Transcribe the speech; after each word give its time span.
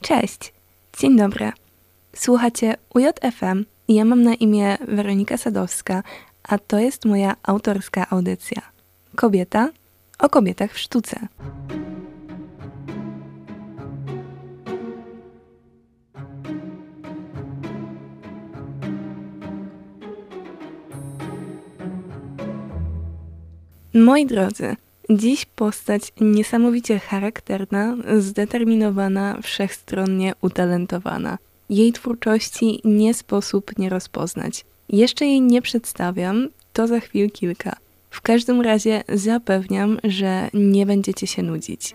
Cześć, 0.00 0.52
dzień 0.98 1.16
dobry. 1.16 1.52
Słuchacie 2.16 2.74
UJFM 2.94 3.64
i 3.88 3.94
ja 3.94 4.04
mam 4.04 4.22
na 4.22 4.34
imię 4.34 4.78
Weronika 4.88 5.36
Sadowska, 5.36 6.02
a 6.42 6.58
to 6.58 6.78
jest 6.78 7.04
moja 7.04 7.36
autorska 7.42 8.06
audycja. 8.10 8.62
Kobieta 9.16 9.70
o 10.18 10.28
kobietach 10.28 10.72
w 10.72 10.78
sztuce. 10.78 11.28
Moi 23.94 24.26
drodzy, 24.26 24.76
dziś 25.10 25.44
postać 25.44 26.12
niesamowicie 26.20 26.98
charakterna, 26.98 27.96
zdeterminowana, 28.18 29.38
wszechstronnie 29.42 30.32
utalentowana. 30.40 31.38
Jej 31.70 31.92
twórczości 31.92 32.80
nie 32.84 33.14
sposób 33.14 33.78
nie 33.78 33.88
rozpoznać. 33.88 34.64
Jeszcze 34.88 35.26
jej 35.26 35.40
nie 35.40 35.62
przedstawiam, 35.62 36.48
to 36.72 36.86
za 36.86 37.00
chwil 37.00 37.30
kilka. 37.30 37.76
W 38.10 38.20
każdym 38.20 38.60
razie 38.60 39.02
zapewniam, 39.08 39.98
że 40.04 40.50
nie 40.54 40.86
będziecie 40.86 41.26
się 41.26 41.42
nudzić. 41.42 41.94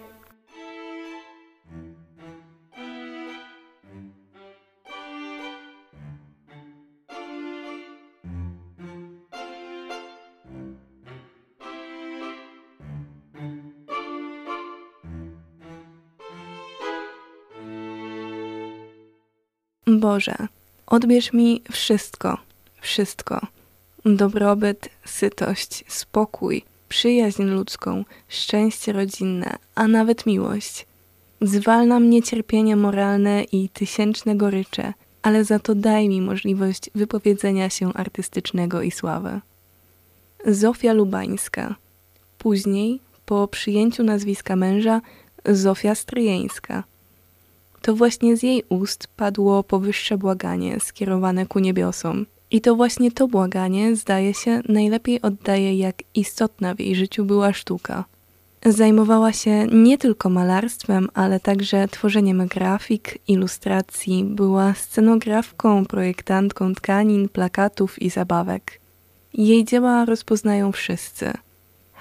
Boże, 20.03 20.35
odbierz 20.87 21.33
mi 21.33 21.61
wszystko, 21.71 22.37
wszystko. 22.81 23.47
Dobrobyt, 24.05 24.89
sytość, 25.05 25.83
spokój, 25.87 26.63
przyjaźń 26.89 27.43
ludzką, 27.43 28.05
szczęście 28.27 28.93
rodzinne, 28.93 29.57
a 29.75 29.87
nawet 29.87 30.25
miłość. 30.25 30.85
Zwalna 31.41 31.99
mnie 31.99 32.23
cierpienie 32.23 32.75
moralne 32.75 33.43
i 33.43 33.69
tysięczne 33.69 34.35
gorycze, 34.35 34.93
ale 35.21 35.43
za 35.43 35.59
to 35.59 35.75
daj 35.75 36.09
mi 36.09 36.21
możliwość 36.21 36.89
wypowiedzenia 36.95 37.69
się 37.69 37.93
artystycznego 37.93 38.81
i 38.81 38.91
sławy. 38.91 39.39
Zofia 40.45 40.93
Lubańska. 40.93 41.75
Później, 42.37 42.99
po 43.25 43.47
przyjęciu 43.47 44.03
nazwiska 44.03 44.55
męża, 44.55 45.01
Zofia 45.45 45.95
Stryjeńska– 45.95 46.83
to 47.83 47.95
właśnie 47.95 48.37
z 48.37 48.43
jej 48.43 48.63
ust 48.69 49.07
padło 49.07 49.63
powyższe 49.63 50.17
błaganie 50.17 50.79
skierowane 50.79 51.45
ku 51.45 51.59
niebiosom. 51.59 52.25
I 52.51 52.61
to 52.61 52.75
właśnie 52.75 53.11
to 53.11 53.27
błaganie, 53.27 53.95
zdaje 53.95 54.33
się, 54.33 54.61
najlepiej 54.69 55.21
oddaje, 55.21 55.77
jak 55.77 55.95
istotna 56.15 56.75
w 56.75 56.79
jej 56.79 56.95
życiu 56.95 57.25
była 57.25 57.53
sztuka. 57.53 58.05
Zajmowała 58.65 59.31
się 59.33 59.67
nie 59.67 59.97
tylko 59.97 60.29
malarstwem, 60.29 61.09
ale 61.13 61.39
także 61.39 61.87
tworzeniem 61.87 62.47
grafik, 62.47 63.17
ilustracji, 63.27 64.23
była 64.23 64.73
scenografką, 64.73 65.85
projektantką 65.85 66.73
tkanin, 66.73 67.29
plakatów 67.29 68.01
i 68.01 68.09
zabawek. 68.09 68.79
Jej 69.33 69.65
dzieła 69.65 70.05
rozpoznają 70.05 70.71
wszyscy– 70.71 71.33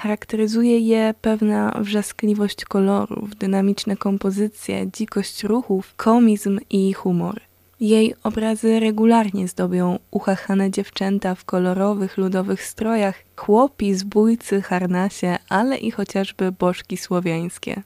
Charakteryzuje 0.03 0.78
je 0.78 1.14
pewna 1.20 1.72
wrzaskliwość 1.81 2.64
kolorów, 2.64 3.36
dynamiczne 3.36 3.97
kompozycje, 3.97 4.91
dzikość 4.92 5.45
ruchów, 5.45 5.95
komizm 5.97 6.61
i 6.70 6.92
humor. 6.92 7.41
Jej 7.81 8.14
obrazy 8.23 8.80
regularnie 8.80 9.48
zdobią 9.48 9.98
uchachane 10.11 10.70
dziewczęta 10.70 11.34
w 11.34 11.45
kolorowych, 11.45 12.17
ludowych 12.17 12.62
strojach, 12.64 13.14
chłopi, 13.36 13.95
zbójcy, 13.95 14.63
harnasie, 14.63 15.39
ale 15.48 15.79
i 15.79 15.90
chociażby 15.90 16.52
bożki 16.52 16.96
słowiańskie. 16.96 17.83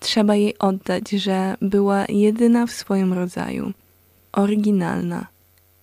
Trzeba 0.00 0.34
jej 0.34 0.58
oddać, 0.58 1.10
że 1.10 1.56
była 1.62 2.04
jedyna 2.08 2.66
w 2.66 2.70
swoim 2.70 3.12
rodzaju, 3.12 3.72
oryginalna, 4.32 5.26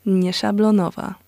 nieszablonowa. 0.06 1.23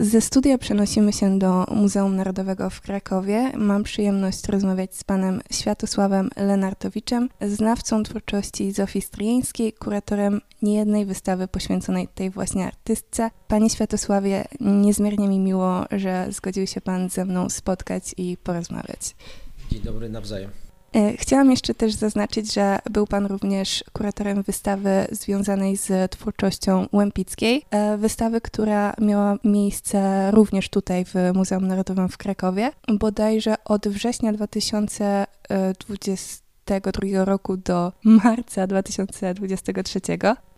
Ze 0.00 0.20
studia 0.20 0.58
przenosimy 0.58 1.12
się 1.12 1.38
do 1.38 1.66
Muzeum 1.70 2.16
Narodowego 2.16 2.70
w 2.70 2.80
Krakowie. 2.80 3.52
Mam 3.56 3.82
przyjemność 3.82 4.48
rozmawiać 4.48 4.96
z 4.96 5.04
panem 5.04 5.40
Światosławem 5.50 6.30
Lenartowiczem, 6.36 7.28
znawcą 7.40 8.02
twórczości 8.02 8.72
Zofii 8.72 9.02
Stryjeńskiej, 9.02 9.72
kuratorem 9.72 10.40
niejednej 10.62 11.06
wystawy 11.06 11.48
poświęconej 11.48 12.08
tej 12.14 12.30
właśnie 12.30 12.66
artystce. 12.66 13.30
Panie 13.48 13.70
Światosławie, 13.70 14.44
niezmiernie 14.60 15.28
mi 15.28 15.38
miło, 15.38 15.84
że 15.90 16.26
zgodził 16.30 16.66
się 16.66 16.80
pan 16.80 17.08
ze 17.08 17.24
mną 17.24 17.50
spotkać 17.50 18.14
i 18.16 18.36
porozmawiać. 18.36 19.16
Dzień 19.70 19.80
dobry, 19.80 20.08
nawzajem. 20.08 20.50
E, 20.94 21.16
chciałam 21.16 21.50
jeszcze 21.50 21.74
też 21.74 21.92
zaznaczyć, 21.92 22.54
że 22.54 22.78
był 22.90 23.06
Pan 23.06 23.26
również 23.26 23.84
kuratorem 23.92 24.42
wystawy 24.42 25.06
związanej 25.10 25.76
z 25.76 26.10
twórczością 26.10 26.86
Łempickiej. 26.92 27.64
E, 27.70 27.96
wystawy, 27.96 28.40
która 28.40 28.94
miała 29.00 29.36
miejsce 29.44 30.30
również 30.30 30.68
tutaj 30.68 31.04
w 31.04 31.14
Muzeum 31.34 31.68
Narodowym 31.68 32.08
w 32.08 32.18
Krakowie, 32.18 32.72
bodajże 32.88 33.54
od 33.64 33.88
września 33.88 34.32
2020 34.32 36.41
2022 36.66 37.24
roku 37.24 37.56
do 37.56 37.92
marca 38.04 38.66
2023. 38.66 40.00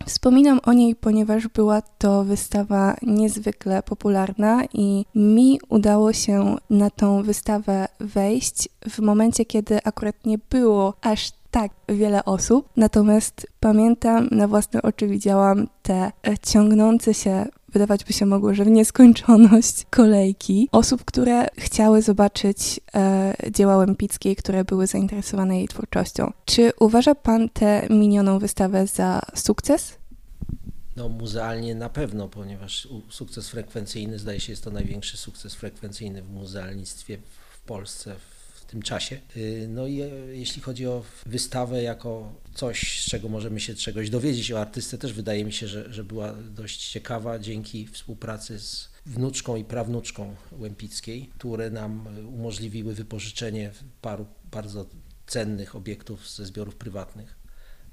Wspominam 0.05 0.59
o 0.63 0.73
niej, 0.73 0.95
ponieważ 0.95 1.47
była 1.47 1.81
to 1.81 2.23
wystawa 2.23 2.95
niezwykle 3.01 3.83
popularna 3.83 4.63
i 4.73 5.05
mi 5.15 5.59
udało 5.69 6.13
się 6.13 6.55
na 6.69 6.89
tą 6.89 7.23
wystawę 7.23 7.87
wejść 7.99 8.69
w 8.89 8.99
momencie, 8.99 9.45
kiedy 9.45 9.83
akurat 9.83 10.25
nie 10.25 10.37
było 10.49 10.93
aż 11.01 11.31
tak 11.51 11.71
wiele 11.89 12.25
osób. 12.25 12.69
Natomiast 12.77 13.47
pamiętam, 13.59 14.27
na 14.31 14.47
własne 14.47 14.81
oczy 14.81 15.07
widziałam 15.07 15.67
te 15.81 16.11
ciągnące 16.43 17.13
się 17.13 17.45
wydawać 17.75 18.03
by 18.03 18.13
się 18.13 18.25
mogło, 18.25 18.53
że 18.53 18.65
w 18.65 18.67
nieskończoność 18.67 19.85
kolejki 19.89 20.69
osób, 20.71 21.05
które 21.05 21.47
chciały 21.57 22.01
zobaczyć 22.01 22.79
e, 22.95 23.33
dzieła 23.51 23.77
Łempickiej, 23.77 24.35
które 24.35 24.65
były 24.65 24.87
zainteresowane 24.87 25.57
jej 25.57 25.67
twórczością. 25.67 26.33
Czy 26.45 26.71
uważa 26.79 27.15
Pan 27.15 27.49
tę 27.49 27.87
minioną 27.89 28.39
wystawę 28.39 28.87
za 28.87 29.21
sukces? 29.35 29.97
No, 30.95 31.09
muzealnie 31.09 31.75
na 31.75 31.89
pewno, 31.89 32.27
ponieważ 32.27 32.87
sukces 33.09 33.49
frekwencyjny, 33.49 34.19
zdaje 34.19 34.39
się, 34.39 34.51
jest 34.51 34.63
to 34.63 34.71
największy 34.71 35.17
sukces 35.17 35.55
frekwencyjny 35.55 36.21
w 36.21 36.29
muzealnictwie 36.29 37.17
w 37.51 37.61
Polsce 37.61 38.15
w 38.15 38.34
tym 38.75 38.81
czasie. 38.81 39.19
Y, 39.37 39.67
no 39.69 39.87
i 39.87 40.01
e, 40.01 40.07
jeśli 40.31 40.61
chodzi 40.61 40.87
o 40.87 41.03
wystawę 41.25 41.83
jako 41.83 42.33
coś, 42.53 43.01
z 43.01 43.05
czego 43.09 43.29
możemy 43.29 43.59
się 43.59 43.75
czegoś 43.75 44.09
dowiedzieć 44.09 44.51
o 44.51 44.61
artystce, 44.61 44.97
też 44.97 45.13
wydaje 45.13 45.45
mi 45.45 45.53
się, 45.53 45.67
że, 45.67 45.93
że 45.93 46.03
była 46.03 46.33
dość 46.33 46.91
ciekawa 46.91 47.39
dzięki 47.39 47.87
współpracy 47.87 48.59
z 48.59 48.89
wnuczką 49.05 49.55
i 49.55 49.63
prawnuczką 49.63 50.35
Łempickiej, 50.51 51.29
które 51.37 51.69
nam 51.69 52.07
e, 52.07 52.27
umożliwiły 52.27 52.93
wypożyczenie 52.93 53.71
paru 54.01 54.25
bardzo 54.51 54.85
cennych 55.27 55.75
obiektów 55.75 56.29
ze 56.29 56.45
zbiorów 56.45 56.75
prywatnych. 56.75 57.35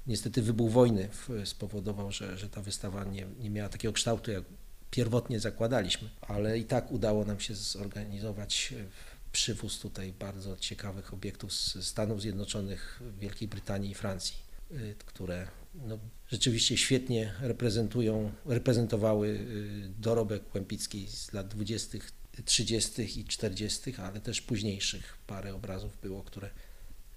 Niestety 0.07 0.41
wybuch 0.41 0.71
wojny 0.71 1.09
spowodował, 1.45 2.11
że, 2.11 2.37
że 2.37 2.49
ta 2.49 2.61
wystawa 2.61 3.03
nie, 3.03 3.25
nie 3.39 3.49
miała 3.49 3.69
takiego 3.69 3.93
kształtu, 3.93 4.31
jak 4.31 4.43
pierwotnie 4.91 5.39
zakładaliśmy, 5.39 6.09
ale 6.21 6.59
i 6.59 6.65
tak 6.65 6.91
udało 6.91 7.25
nam 7.25 7.39
się 7.39 7.55
zorganizować 7.55 8.73
e, 8.79 8.85
przywóz 9.33 9.79
tutaj 9.79 10.13
bardzo 10.19 10.57
ciekawych 10.57 11.13
obiektów 11.13 11.53
z 11.53 11.87
Stanów 11.87 12.21
Zjednoczonych, 12.21 13.01
Wielkiej 13.19 13.47
Brytanii 13.47 13.91
i 13.91 13.93
Francji, 13.93 14.35
y, 14.71 14.95
które 15.05 15.47
no, 15.75 15.99
rzeczywiście 16.27 16.77
świetnie 16.77 17.33
reprezentują, 17.39 18.31
reprezentowały 18.45 19.27
y, 19.27 19.91
dorobek 19.99 20.49
Kłępicki 20.49 21.07
z 21.07 21.33
lat 21.33 21.47
20., 21.47 21.97
30. 22.45 23.19
i 23.19 23.25
40., 23.25 23.95
ale 23.95 24.21
też 24.21 24.41
późniejszych. 24.41 25.17
Parę 25.27 25.55
obrazów 25.55 25.97
było, 26.01 26.23
które 26.23 26.49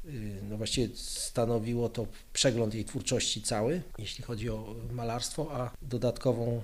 y, 0.04 0.40
no 0.48 0.56
właściwie 0.56 0.96
stanowiło 0.96 1.88
to 1.88 2.06
przegląd 2.32 2.74
jej 2.74 2.84
twórczości 2.84 3.42
cały, 3.42 3.82
jeśli 3.98 4.24
chodzi 4.24 4.50
o 4.50 4.74
malarstwo, 4.92 5.48
a 5.52 5.70
dodatkową 5.82 6.62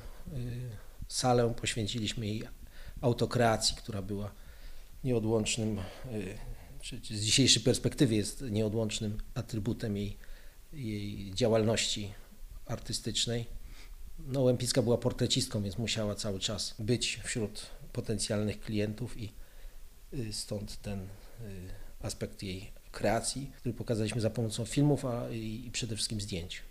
salę 1.08 1.54
poświęciliśmy 1.60 2.26
jej 2.26 2.42
autokreacji, 3.00 3.76
która 3.76 4.02
była 4.02 4.32
nieodłącznym, 5.04 5.78
y, 5.78 6.38
czy 6.80 6.96
z 6.96 7.20
dzisiejszej 7.20 7.62
perspektywy 7.62 8.14
jest 8.14 8.40
nieodłącznym 8.40 9.18
atrybutem 9.34 9.96
jej, 9.96 10.16
jej 10.72 11.34
działalności 11.34 12.12
artystycznej. 12.66 13.46
No, 14.18 14.40
Łempicka 14.40 14.82
była 14.82 14.98
portrecistką, 14.98 15.62
więc 15.62 15.78
musiała 15.78 16.14
cały 16.14 16.40
czas 16.40 16.74
być 16.78 17.20
wśród 17.24 17.66
potencjalnych 17.92 18.60
klientów 18.60 19.18
i 19.20 19.32
y, 20.14 20.32
stąd 20.32 20.82
ten 20.82 21.00
y, 21.00 21.06
aspekt 22.00 22.42
jej 22.42 22.72
kreacji, 22.92 23.50
który 23.56 23.74
pokazaliśmy 23.74 24.20
za 24.20 24.30
pomocą 24.30 24.64
filmów 24.64 25.04
a, 25.04 25.30
i 25.30 25.70
przede 25.72 25.96
wszystkim 25.96 26.20
zdjęć. 26.20 26.62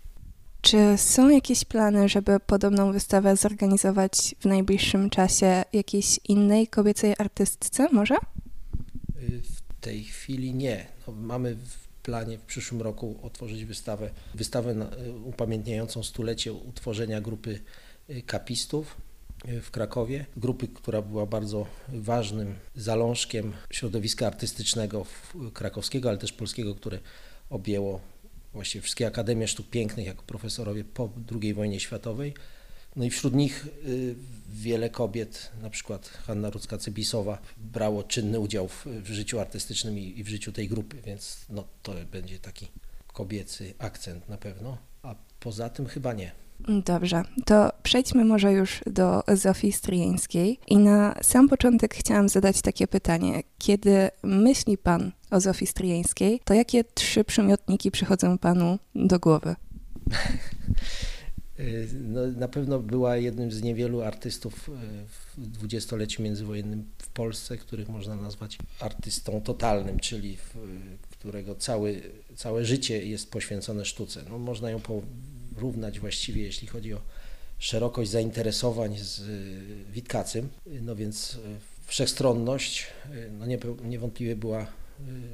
Czy 0.62 0.98
są 0.98 1.28
jakieś 1.28 1.64
plany, 1.64 2.08
żeby 2.08 2.40
podobną 2.40 2.92
wystawę 2.92 3.36
zorganizować 3.36 4.34
w 4.40 4.44
najbliższym 4.44 5.10
czasie 5.10 5.64
jakiejś 5.72 6.20
innej 6.28 6.68
kobiecej 6.68 7.14
artystce 7.18 7.88
może? 7.92 8.14
W 9.42 9.80
tej 9.80 10.04
chwili 10.04 10.54
nie. 10.54 10.86
No, 11.06 11.12
mamy 11.12 11.54
w 11.54 11.88
planie 12.02 12.38
w 12.38 12.42
przyszłym 12.42 12.82
roku 12.82 13.18
otworzyć 13.22 13.64
wystawę, 13.64 14.10
wystawę 14.34 14.74
upamiętniającą 15.24 16.02
stulecie 16.02 16.52
utworzenia 16.52 17.20
grupy 17.20 17.60
kapistów 18.26 18.96
w 19.62 19.70
Krakowie. 19.70 20.26
Grupy, 20.36 20.68
która 20.68 21.02
była 21.02 21.26
bardzo 21.26 21.66
ważnym 21.88 22.54
zalążkiem 22.76 23.52
środowiska 23.70 24.26
artystycznego 24.26 25.06
krakowskiego, 25.52 26.08
ale 26.08 26.18
też 26.18 26.32
polskiego, 26.32 26.74
które 26.74 26.98
objęło 27.50 28.00
właściwie 28.52 28.82
wszystkie 28.82 29.06
akademie 29.06 29.48
sztuk 29.48 29.70
pięknych 29.70 30.06
jako 30.06 30.22
profesorowie 30.22 30.84
po 30.84 31.10
II 31.42 31.54
wojnie 31.54 31.80
światowej. 31.80 32.34
No 32.96 33.04
i 33.04 33.10
wśród 33.10 33.34
nich 33.34 33.66
y, 33.86 34.14
wiele 34.48 34.90
kobiet, 34.90 35.52
na 35.62 35.70
przykład 35.70 36.08
Hanna 36.08 36.50
Rudzka-Cybisowa, 36.50 37.38
brało 37.56 38.02
czynny 38.02 38.40
udział 38.40 38.68
w, 38.68 38.86
w 38.86 39.06
życiu 39.06 39.40
artystycznym 39.40 39.98
i, 39.98 40.18
i, 40.18 40.24
w 40.24 40.28
życiu 40.28 40.52
tej 40.52 40.68
grupy, 40.68 40.96
więc 41.06 41.46
no, 41.48 41.64
to 41.82 41.94
będzie 42.12 42.38
taki 42.38 42.68
kobiecy 43.06 43.74
akcent 43.78 44.28
na 44.28 44.38
pewno, 44.38 44.78
a 45.02 45.14
poza 45.40 45.68
tym 45.68 45.86
chyba 45.86 46.12
nie. 46.12 46.32
Dobrze, 46.68 47.22
to 47.44 47.70
przejdźmy 47.82 48.24
może 48.24 48.52
już 48.52 48.80
do 48.86 49.22
Zofii 49.34 49.72
Stryjeńskiej. 49.72 50.58
I 50.68 50.76
na 50.76 51.14
sam 51.22 51.48
początek 51.48 51.94
chciałam 51.94 52.28
zadać 52.28 52.62
takie 52.62 52.86
pytanie. 52.86 53.42
Kiedy 53.58 54.10
myśli 54.22 54.78
Pan 54.78 55.12
o 55.30 55.40
Zofii 55.40 55.66
Stryjeńskiej, 55.66 56.40
to 56.44 56.54
jakie 56.54 56.84
trzy 56.84 57.24
przymiotniki 57.24 57.90
przychodzą 57.90 58.38
Panu 58.38 58.78
do 58.94 59.18
głowy? 59.18 59.54
No, 61.94 62.26
na 62.26 62.48
pewno 62.48 62.78
była 62.78 63.16
jednym 63.16 63.52
z 63.52 63.62
niewielu 63.62 64.02
artystów 64.02 64.68
e, 64.68 64.72
w 65.06 65.46
dwudziestoleciu 65.46 66.22
międzywojennym 66.22 66.84
w 66.98 67.08
Polsce, 67.08 67.56
których 67.56 67.88
można 67.88 68.16
nazwać 68.16 68.58
artystą 68.80 69.40
totalnym, 69.40 70.00
czyli 70.00 70.36
w, 70.36 70.56
którego 71.10 71.54
cały, 71.54 72.02
całe 72.36 72.64
życie 72.64 73.06
jest 73.06 73.30
poświęcone 73.30 73.84
sztuce. 73.84 74.24
No, 74.30 74.38
można 74.38 74.70
ją 74.70 74.80
równać 75.56 76.00
właściwie, 76.00 76.42
jeśli 76.42 76.68
chodzi 76.68 76.94
o 76.94 77.00
szerokość 77.58 78.10
zainteresowań 78.10 78.98
z 78.98 79.18
y, 79.18 79.84
Witkacym. 79.92 80.48
No 80.66 80.96
więc 80.96 81.34
y, 81.34 81.38
wszechstronność 81.86 82.86
y, 83.10 83.30
no 83.30 83.46
niewątpliwie 83.84 84.36
była 84.36 84.66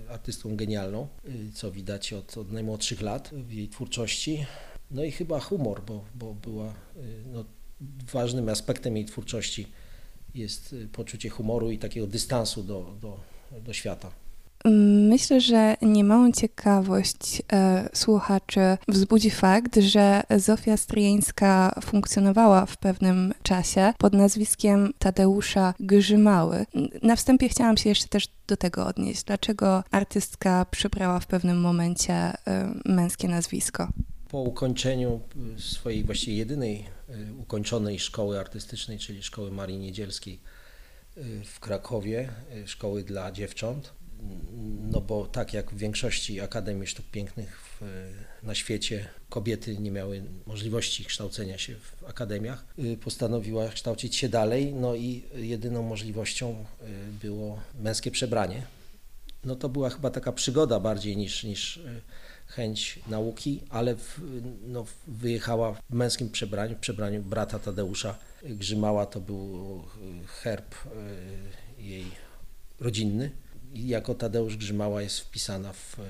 artystą 0.09 0.57
genialną, 0.57 1.09
co 1.55 1.71
widać 1.71 2.13
od, 2.13 2.39
od 2.39 2.53
najmłodszych 2.53 3.03
lat 3.03 3.31
w 3.33 3.53
jej 3.53 3.69
twórczości. 3.69 4.47
No 4.91 5.05
i 5.05 5.11
chyba 5.13 5.41
humor, 5.41 5.83
bo, 5.87 6.05
bo 6.15 6.35
była 6.35 6.75
no, 7.33 7.45
ważnym 8.13 8.49
aspektem 8.49 8.97
jej 8.97 9.05
twórczości 9.05 9.67
jest 10.35 10.75
poczucie 10.93 11.29
humoru 11.29 11.71
i 11.71 11.79
takiego 11.79 12.07
dystansu 12.07 12.63
do, 12.63 12.97
do, 13.01 13.21
do 13.61 13.73
świata. 13.73 14.13
Myślę, 15.09 15.41
że 15.41 15.77
niemałą 15.83 16.33
ciekawość 16.33 17.43
e, 17.53 17.89
słuchaczy 17.95 18.61
wzbudzi 18.89 19.31
fakt, 19.31 19.77
że 19.77 20.23
Zofia 20.37 20.77
Stryjeńska 20.77 21.81
funkcjonowała 21.83 22.67
w 22.67 22.77
pewnym 22.77 23.35
czasie 23.43 23.93
pod 23.99 24.13
nazwiskiem 24.13 24.93
Tadeusza 24.99 25.75
Grzymały. 25.81 26.67
Na 27.03 27.17
wstępie 27.17 27.49
chciałam 27.49 27.77
się 27.77 27.89
jeszcze 27.89 28.09
też 28.09 28.29
do 28.47 28.57
tego 28.57 28.87
odnieść. 28.87 29.25
Dlaczego 29.25 29.85
artystka 29.91 30.67
przybrała 30.71 31.21
w 31.21 31.27
pewnym 31.27 31.61
momencie 31.61 32.15
e, 32.15 32.35
męskie 32.85 33.29
nazwisko? 33.29 33.89
Po 34.29 34.39
ukończeniu 34.41 35.21
swojej 35.59 36.05
właściwie 36.05 36.37
jedynej 36.37 36.85
e, 37.09 37.33
ukończonej 37.33 37.99
szkoły 37.99 38.41
artystycznej, 38.41 38.99
czyli 38.99 39.23
szkoły 39.23 39.51
Marii 39.51 39.79
Niedzielskiej 39.79 40.41
e, 41.17 41.45
w 41.45 41.61
Krakowie, 41.61 42.29
e, 42.53 42.67
szkoły 42.67 43.05
dla 43.05 43.33
dziewcząt, 43.33 43.93
no 44.91 45.01
bo 45.01 45.27
tak 45.27 45.55
jak 45.55 45.71
w 45.71 45.79
większości 45.79 46.41
Akademii 46.41 46.87
Sztuk 46.87 47.07
Pięknych 47.07 47.61
w, 47.61 47.83
na 48.43 48.55
świecie 48.55 49.09
kobiety 49.29 49.79
nie 49.79 49.91
miały 49.91 50.23
możliwości 50.47 51.05
kształcenia 51.05 51.59
się 51.59 51.75
w 51.75 52.05
akademiach, 52.05 52.65
y, 52.79 52.97
postanowiła 52.97 53.69
kształcić 53.69 54.17
się 54.17 54.29
dalej, 54.29 54.75
no 54.75 54.95
i 54.95 55.23
jedyną 55.35 55.83
możliwością 55.83 56.51
y, 56.51 56.85
było 57.23 57.61
męskie 57.81 58.11
przebranie. 58.11 58.63
No 59.45 59.57
to 59.57 59.69
była 59.69 59.91
chyba 59.91 60.11
taka 60.11 60.33
przygoda 60.33 60.81
bardziej 60.81 61.17
niż, 61.17 61.45
niż 61.45 61.77
y, 61.77 62.01
chęć 62.47 62.99
nauki, 63.07 63.63
ale 63.71 63.97
w, 63.97 64.21
no, 64.67 64.87
wyjechała 65.07 65.73
w 65.73 65.95
męskim 65.95 66.31
przebraniu, 66.31 66.77
w 66.77 66.79
przebraniu 66.81 67.23
brata 67.23 67.59
Tadeusza 67.59 68.19
Grzymała, 68.43 69.07
to 69.07 69.21
był 69.21 69.83
herb 70.27 70.75
jej 71.79 72.05
rodzinny 72.81 73.31
jako 73.75 74.15
Tadeusz 74.15 74.57
Grzymała 74.57 75.03
jest 75.03 75.21
wpisana 75.21 75.73
w 75.73 75.99
e, 75.99 76.03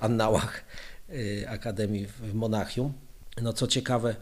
annałach 0.00 0.64
e, 1.08 1.50
Akademii 1.50 2.06
w 2.06 2.34
Monachium. 2.34 2.92
No 3.42 3.52
co 3.52 3.66
ciekawe, 3.66 4.16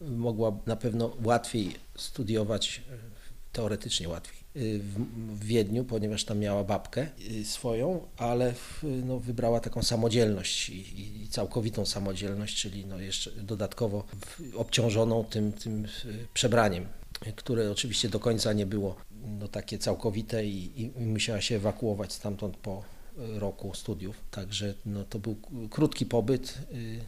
mogła 0.00 0.58
na 0.66 0.76
pewno 0.76 1.16
łatwiej 1.24 1.74
studiować, 1.96 2.82
e, 2.90 2.96
teoretycznie 3.52 4.08
łatwiej, 4.08 4.44
w 5.34 5.44
Wiedniu, 5.44 5.84
ponieważ 5.84 6.24
tam 6.24 6.38
miała 6.38 6.64
babkę 6.64 7.06
swoją, 7.44 8.06
ale 8.16 8.54
no, 8.82 9.20
wybrała 9.20 9.60
taką 9.60 9.82
samodzielność 9.82 10.68
i, 10.68 11.22
i, 11.22 11.28
całkowitą 11.28 11.86
samodzielność, 11.86 12.60
czyli 12.60 12.86
no, 12.86 13.00
jeszcze 13.00 13.30
dodatkowo 13.30 14.04
obciążoną 14.56 15.24
tym, 15.24 15.52
tym 15.52 15.86
przebraniem, 16.34 16.86
które 17.36 17.70
oczywiście 17.70 18.08
do 18.08 18.20
końca 18.20 18.52
nie 18.52 18.66
było 18.66 18.96
no, 19.40 19.48
takie 19.48 19.78
całkowite 19.78 20.46
i, 20.46 20.82
i, 20.82 21.00
musiała 21.00 21.40
się 21.40 21.56
ewakuować 21.56 22.12
stamtąd 22.12 22.56
po 22.56 22.82
roku 23.16 23.74
studiów. 23.74 24.16
Także 24.30 24.74
no, 24.86 25.04
to 25.04 25.18
był 25.18 25.36
krótki 25.70 26.06
pobyt 26.06 26.58
y, 26.72 27.00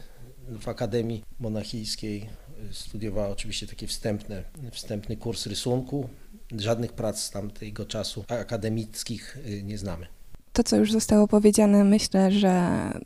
w 0.59 0.67
Akademii 0.67 1.23
Monachijskiej. 1.39 2.29
Studiowała 2.71 3.29
oczywiście 3.29 3.67
taki 3.67 3.87
wstępny, 3.87 4.43
wstępny 4.71 5.17
kurs 5.17 5.45
rysunku. 5.45 6.09
Żadnych 6.57 6.93
prac 6.93 7.19
z 7.19 7.31
tamtego 7.31 7.85
czasu 7.85 8.25
akademickich 8.27 9.37
y, 9.47 9.63
nie 9.63 9.77
znamy. 9.77 10.07
To, 10.53 10.63
co 10.63 10.75
już 10.75 10.91
zostało 10.91 11.27
powiedziane, 11.27 11.83
myślę, 11.83 12.31
że 12.31 12.49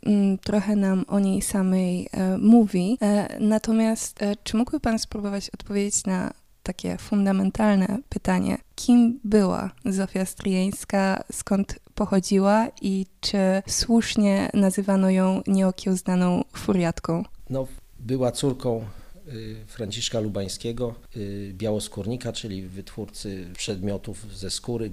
mm, 0.06 0.38
trochę 0.38 0.76
nam 0.76 1.04
o 1.08 1.18
niej 1.18 1.42
samej 1.42 2.08
e, 2.12 2.38
mówi. 2.38 2.98
E, 3.02 3.36
natomiast 3.40 4.22
e, 4.22 4.36
czy 4.44 4.56
mógłby 4.56 4.80
Pan 4.80 4.98
spróbować 4.98 5.50
odpowiedzieć 5.50 6.04
na 6.04 6.32
takie 6.62 6.98
fundamentalne 6.98 7.98
pytanie. 8.08 8.58
Kim 8.74 9.20
była 9.24 9.70
Zofia 9.84 10.24
Stryjeńska, 10.24 11.24
skąd 11.32 11.78
pochodziła 11.94 12.68
i 12.82 13.06
czy 13.20 13.62
słusznie 13.68 14.50
nazywano 14.54 15.10
ją 15.10 15.42
nieokiełznaną 15.46 16.44
furiatką? 16.56 17.24
No, 17.50 17.66
była 18.00 18.32
córką 18.32 18.84
y, 19.28 19.56
Franciszka 19.66 20.20
Lubańskiego, 20.20 20.94
y, 21.16 21.52
białoskórnika, 21.54 22.32
czyli 22.32 22.62
wytwórcy 22.62 23.46
przedmiotów 23.56 24.36
ze 24.36 24.50
skóry, 24.50 24.90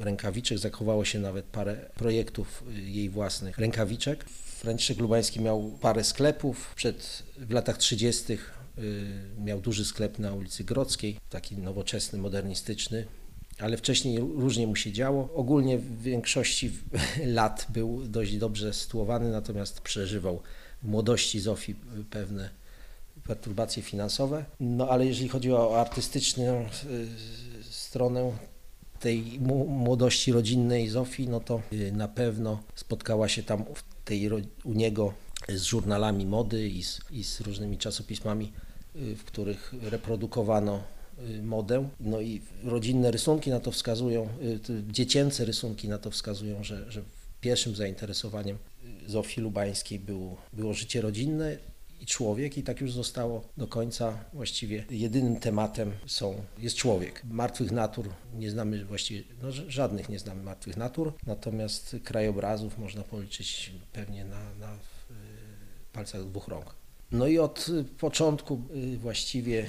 rękawiczek. 0.00 0.58
Zachowało 0.58 1.04
się 1.04 1.18
nawet 1.18 1.44
parę 1.44 1.76
projektów 1.94 2.64
y, 2.78 2.80
jej 2.80 3.08
własnych 3.08 3.58
rękawiczek. 3.58 4.24
Franciszek 4.62 4.98
Lubański 4.98 5.40
miał 5.40 5.70
parę 5.80 6.04
sklepów. 6.04 6.72
Przed, 6.76 7.22
w 7.38 7.50
latach 7.50 7.78
30. 7.78 8.38
Y, 8.78 9.40
miał 9.44 9.60
duży 9.60 9.84
sklep 9.84 10.18
na 10.18 10.34
ulicy 10.34 10.64
Grodzkiej, 10.64 11.16
taki 11.30 11.56
nowoczesny, 11.56 12.18
modernistyczny, 12.18 13.06
ale 13.58 13.76
wcześniej 13.76 14.18
różnie 14.18 14.66
mu 14.66 14.76
się 14.76 14.92
działo. 14.92 15.28
Ogólnie 15.34 15.78
w 15.78 16.02
większości 16.02 16.72
lat 17.26 17.66
był 17.68 18.02
dość 18.06 18.36
dobrze 18.36 18.72
sytuowany, 18.72 19.30
natomiast 19.30 19.80
przeżywał 19.80 20.40
w 20.82 20.88
młodości 20.88 21.40
Zofii 21.40 21.74
pewne 22.10 22.50
perturbacje 23.24 23.82
finansowe. 23.82 24.44
No 24.60 24.88
ale 24.88 25.06
jeżeli 25.06 25.28
chodzi 25.28 25.52
o 25.52 25.80
artystyczną 25.80 26.62
y, 26.62 27.06
stronę 27.70 28.32
tej 29.00 29.40
młodości 29.66 30.32
rodzinnej 30.32 30.88
Zofii, 30.88 31.28
no 31.28 31.40
to 31.40 31.62
y, 31.72 31.92
na 31.92 32.08
pewno 32.08 32.62
spotkała 32.74 33.28
się 33.28 33.42
tam 33.42 33.64
tej, 34.04 34.30
u 34.64 34.72
niego 34.72 35.14
z 35.48 35.62
żurnalami 35.62 36.26
mody 36.26 36.68
i 36.68 36.82
z, 36.82 37.00
i 37.10 37.24
z 37.24 37.40
różnymi 37.40 37.78
czasopismami, 37.78 38.52
y, 38.96 39.16
w 39.16 39.24
których 39.24 39.74
reprodukowano 39.82 40.82
y, 41.18 41.42
modę. 41.42 41.88
No 42.00 42.20
i 42.20 42.40
rodzinne 42.64 43.10
rysunki 43.10 43.50
na 43.50 43.60
to 43.60 43.70
wskazują, 43.70 44.28
y, 44.70 44.82
dziecięce 44.88 45.44
rysunki 45.44 45.88
na 45.88 45.98
to 45.98 46.10
wskazują, 46.10 46.64
że, 46.64 46.92
że 46.92 47.02
pierwszym 47.40 47.76
zainteresowaniem 47.76 48.58
Zofii 49.06 49.40
Lubańskiej 49.40 49.98
było, 49.98 50.36
było 50.52 50.74
życie 50.74 51.00
rodzinne 51.00 51.56
i 52.00 52.06
człowiek 52.06 52.58
i 52.58 52.62
tak 52.62 52.80
już 52.80 52.92
zostało 52.92 53.48
do 53.56 53.66
końca. 53.66 54.24
Właściwie 54.32 54.84
jedynym 54.90 55.36
tematem 55.36 55.92
są, 56.06 56.44
jest 56.58 56.76
człowiek. 56.76 57.22
Martwych 57.24 57.70
natur 57.70 58.08
nie 58.34 58.50
znamy 58.50 58.84
właściwie, 58.84 59.22
no, 59.42 59.52
żadnych 59.52 60.08
nie 60.08 60.18
znamy 60.18 60.42
martwych 60.42 60.76
natur, 60.76 61.12
natomiast 61.26 61.96
krajobrazów 62.04 62.78
można 62.78 63.02
policzyć 63.02 63.72
pewnie 63.92 64.24
na, 64.24 64.54
na 64.60 64.78
palcach 65.92 66.24
dwóch 66.24 66.48
rąk. 66.48 66.74
No 67.12 67.26
i 67.26 67.38
od 67.38 67.66
początku 67.98 68.62
właściwie 68.98 69.66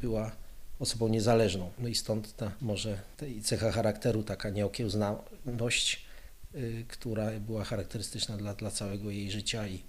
była 0.00 0.32
osobą 0.78 1.08
niezależną. 1.08 1.70
No 1.78 1.88
i 1.88 1.94
stąd 1.94 2.36
ta 2.36 2.52
może 2.60 3.00
tej 3.16 3.42
cecha 3.42 3.72
charakteru, 3.72 4.22
taka 4.22 4.50
nieokiełznaność, 4.50 6.04
która 6.88 7.30
była 7.40 7.64
charakterystyczna 7.64 8.36
dla, 8.36 8.54
dla 8.54 8.70
całego 8.70 9.10
jej 9.10 9.30
życia 9.30 9.68
i 9.68 9.82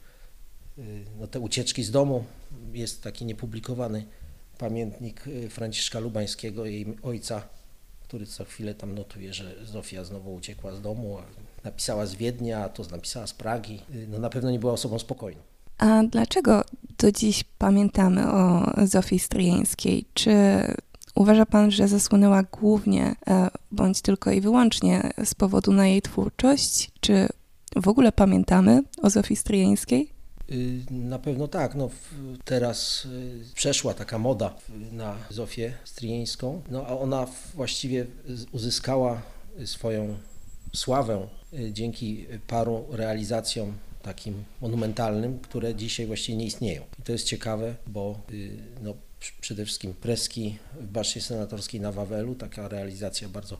no 1.20 1.28
te 1.28 1.40
ucieczki 1.40 1.84
z 1.84 1.92
domu, 1.92 2.26
jest 2.74 3.04
taki 3.04 3.26
niepublikowany 3.26 4.06
pamiętnik 4.58 5.24
Franciszka 5.50 6.00
Lubańskiego, 6.00 6.66
jej 6.66 6.86
ojca, 7.04 7.48
który 8.04 8.26
co 8.26 8.46
chwilę 8.46 8.76
tam 8.76 8.96
notuje, 8.96 9.34
że 9.34 9.66
Zofia 9.66 10.04
znowu 10.04 10.36
uciekła 10.36 10.76
z 10.76 10.82
domu, 10.82 11.18
napisała 11.64 12.06
z 12.06 12.16
Wiednia, 12.16 12.64
a 12.64 12.70
to 12.70 12.84
napisała 12.84 13.28
z 13.28 13.34
Pragi. 13.34 13.82
No 14.08 14.20
na 14.20 14.30
pewno 14.30 14.52
nie 14.52 14.60
była 14.60 14.74
osobą 14.74 15.00
spokojną. 15.00 15.42
A 15.78 16.04
dlaczego 16.04 16.64
do 16.98 17.12
dziś 17.12 17.44
pamiętamy 17.58 18.32
o 18.32 18.74
Zofii 18.84 19.20
Stryjeńskiej? 19.20 20.06
Czy 20.14 20.34
uważa 21.16 21.46
Pan, 21.46 21.72
że 21.72 21.88
zasłynęła 21.88 22.44
głównie 22.44 23.16
e, 23.28 23.50
bądź 23.72 24.02
tylko 24.02 24.32
i 24.32 24.42
wyłącznie 24.42 25.14
z 25.26 25.36
powodu 25.36 25.74
na 25.74 25.88
jej 25.88 26.02
twórczość? 26.02 26.92
Czy 27.00 27.28
w 27.76 27.88
ogóle 27.88 28.12
pamiętamy 28.12 28.84
o 29.02 29.10
Zofii 29.10 29.36
Stryjeńskiej? 29.36 30.10
Y, 30.52 30.82
na 30.92 31.20
pewno 31.20 31.48
tak. 31.48 31.76
No, 31.76 31.90
teraz 32.46 33.06
y, 33.06 33.54
przeszła 33.56 33.94
taka 33.94 34.20
moda 34.20 34.54
na 34.92 35.16
Zofię 35.30 35.74
Stryjeńską, 35.84 36.62
no, 36.72 36.86
a 36.88 36.98
ona 36.98 37.28
właściwie 37.54 38.06
uzyskała 38.52 39.22
swoją 39.66 40.18
sławę 40.74 41.28
y, 41.54 41.74
dzięki 41.74 42.26
paru 42.48 42.86
realizacjom 42.90 43.74
takim 44.06 44.44
monumentalnym, 44.62 45.40
które 45.40 45.76
dzisiaj 45.76 46.06
właściwie 46.06 46.38
nie 46.38 46.46
istnieją. 46.46 46.82
I 47.00 47.02
to 47.02 47.12
jest 47.12 47.26
ciekawe, 47.26 47.76
bo 47.88 48.20
no, 48.82 48.94
przede 49.42 49.66
wszystkim 49.66 49.94
preski 49.94 50.58
w 50.80 50.88
Baszcie 50.88 51.22
Senatorskiej 51.22 51.82
na 51.82 51.92
Wawelu, 51.92 52.36
taka 52.36 52.68
realizacja 52.68 53.30
bardzo 53.30 53.58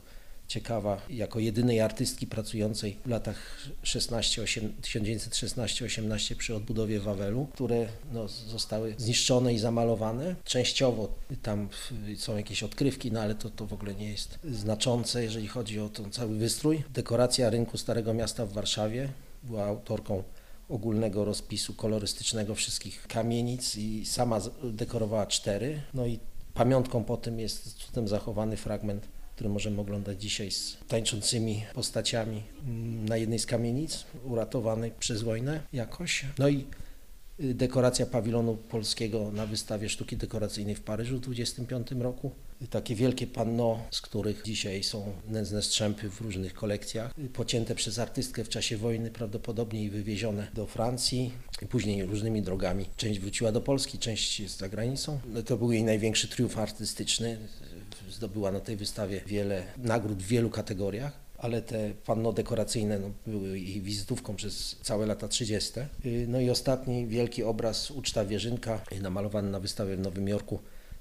ciekawa, 0.48 1.02
jako 1.10 1.40
jedynej 1.40 1.80
artystki 1.80 2.26
pracującej 2.26 2.96
w 3.06 3.08
latach 3.08 3.36
1916-18 3.84 6.34
przy 6.34 6.54
odbudowie 6.54 7.00
Wawelu, 7.00 7.46
które 7.52 7.86
no, 8.12 8.28
zostały 8.28 8.94
zniszczone 8.98 9.54
i 9.54 9.58
zamalowane. 9.58 10.34
Częściowo 10.44 11.08
tam 11.42 11.68
są 12.16 12.36
jakieś 12.36 12.62
odkrywki, 12.62 13.12
no 13.12 13.20
ale 13.20 13.34
to, 13.34 13.50
to 13.50 13.66
w 13.66 13.72
ogóle 13.72 13.94
nie 13.94 14.10
jest 14.10 14.38
znaczące, 14.50 15.22
jeżeli 15.22 15.48
chodzi 15.48 15.80
o 15.80 15.88
ten 15.88 16.12
cały 16.12 16.36
wystrój. 16.36 16.82
Dekoracja 16.94 17.50
rynku 17.50 17.78
Starego 17.78 18.14
Miasta 18.14 18.46
w 18.46 18.52
Warszawie 18.52 19.08
była 19.42 19.64
autorką 19.64 20.22
ogólnego 20.68 21.24
rozpisu 21.24 21.74
kolorystycznego 21.74 22.54
wszystkich 22.54 23.06
kamienic 23.06 23.76
i 23.76 24.06
sama 24.06 24.40
dekorowała 24.64 25.26
cztery. 25.26 25.80
No 25.94 26.06
i 26.06 26.18
pamiątką 26.54 27.04
po 27.04 27.16
tym 27.16 27.40
jest 27.40 27.74
cudem 27.74 28.08
zachowany 28.08 28.56
fragment 28.56 29.08
który 29.36 29.50
możemy 29.50 29.80
oglądać 29.80 30.22
dzisiaj 30.22 30.50
z 30.50 30.76
tańczącymi 30.88 31.64
postaciami 31.74 32.42
mm, 32.66 33.08
na 33.08 33.16
jednej 33.16 33.38
z 33.38 33.46
kamienic, 33.46 34.04
uratowanej 34.24 34.92
przez 34.98 35.22
wojnę 35.22 35.60
jakoś. 35.72 36.24
No 36.38 36.48
i 36.48 36.64
y, 37.40 37.54
dekoracja 37.54 38.06
pawilonu 38.06 38.56
polskiego 38.56 39.30
na 39.32 39.46
wystawie 39.46 39.88
sztuki 39.88 40.16
dekoracyjnej 40.16 40.74
w 40.74 40.80
Paryżu 40.80 41.16
w 41.16 41.20
1925 41.20 42.02
roku. 42.02 42.30
Takie 42.70 42.94
wielkie 42.94 43.26
panno, 43.26 43.82
z 43.90 44.00
których 44.00 44.42
dzisiaj 44.44 44.82
są 44.82 45.12
nędzne 45.28 45.62
strzępy 45.62 46.10
w 46.10 46.20
różnych 46.20 46.54
kolekcjach, 46.54 47.14
pocięte 47.32 47.74
przez 47.74 47.98
artystkę 47.98 48.44
w 48.44 48.48
czasie 48.48 48.76
wojny 48.76 49.10
prawdopodobnie 49.10 49.84
i 49.84 49.90
wywiezione 49.90 50.46
do 50.54 50.66
Francji 50.66 51.32
później 51.68 52.04
różnymi 52.04 52.42
drogami. 52.42 52.86
Część 52.96 53.20
wróciła 53.20 53.52
do 53.52 53.60
Polski, 53.60 53.98
część 53.98 54.40
jest 54.40 54.58
za 54.58 54.68
granicą. 54.68 55.20
No 55.26 55.42
to 55.42 55.56
był 55.56 55.72
jej 55.72 55.84
największy 55.84 56.28
triumf 56.28 56.58
artystyczny 56.58 57.38
zdobyła 58.10 58.52
na 58.52 58.60
tej 58.60 58.76
wystawie 58.76 59.20
wiele 59.26 59.62
nagród 59.78 60.22
w 60.22 60.26
wielu 60.26 60.50
kategoriach 60.50 61.26
ale 61.38 61.62
te 61.62 61.90
panno 62.04 62.32
dekoracyjne 62.32 62.98
no, 62.98 63.10
były 63.26 63.58
jej 63.58 63.80
wizytówką 63.80 64.36
przez 64.36 64.76
całe 64.82 65.06
lata 65.06 65.28
30. 65.28 65.80
Y, 66.06 66.26
no 66.28 66.40
i 66.40 66.50
ostatni 66.50 67.06
wielki 67.06 67.42
obraz 67.44 67.90
Uczta 67.90 68.24
Wierzynka, 68.24 68.80
namalowany 69.00 69.50
na 69.50 69.60
wystawie 69.60 69.96
w 69.96 70.00
Nowym 70.00 70.28
Jorku 70.28 70.58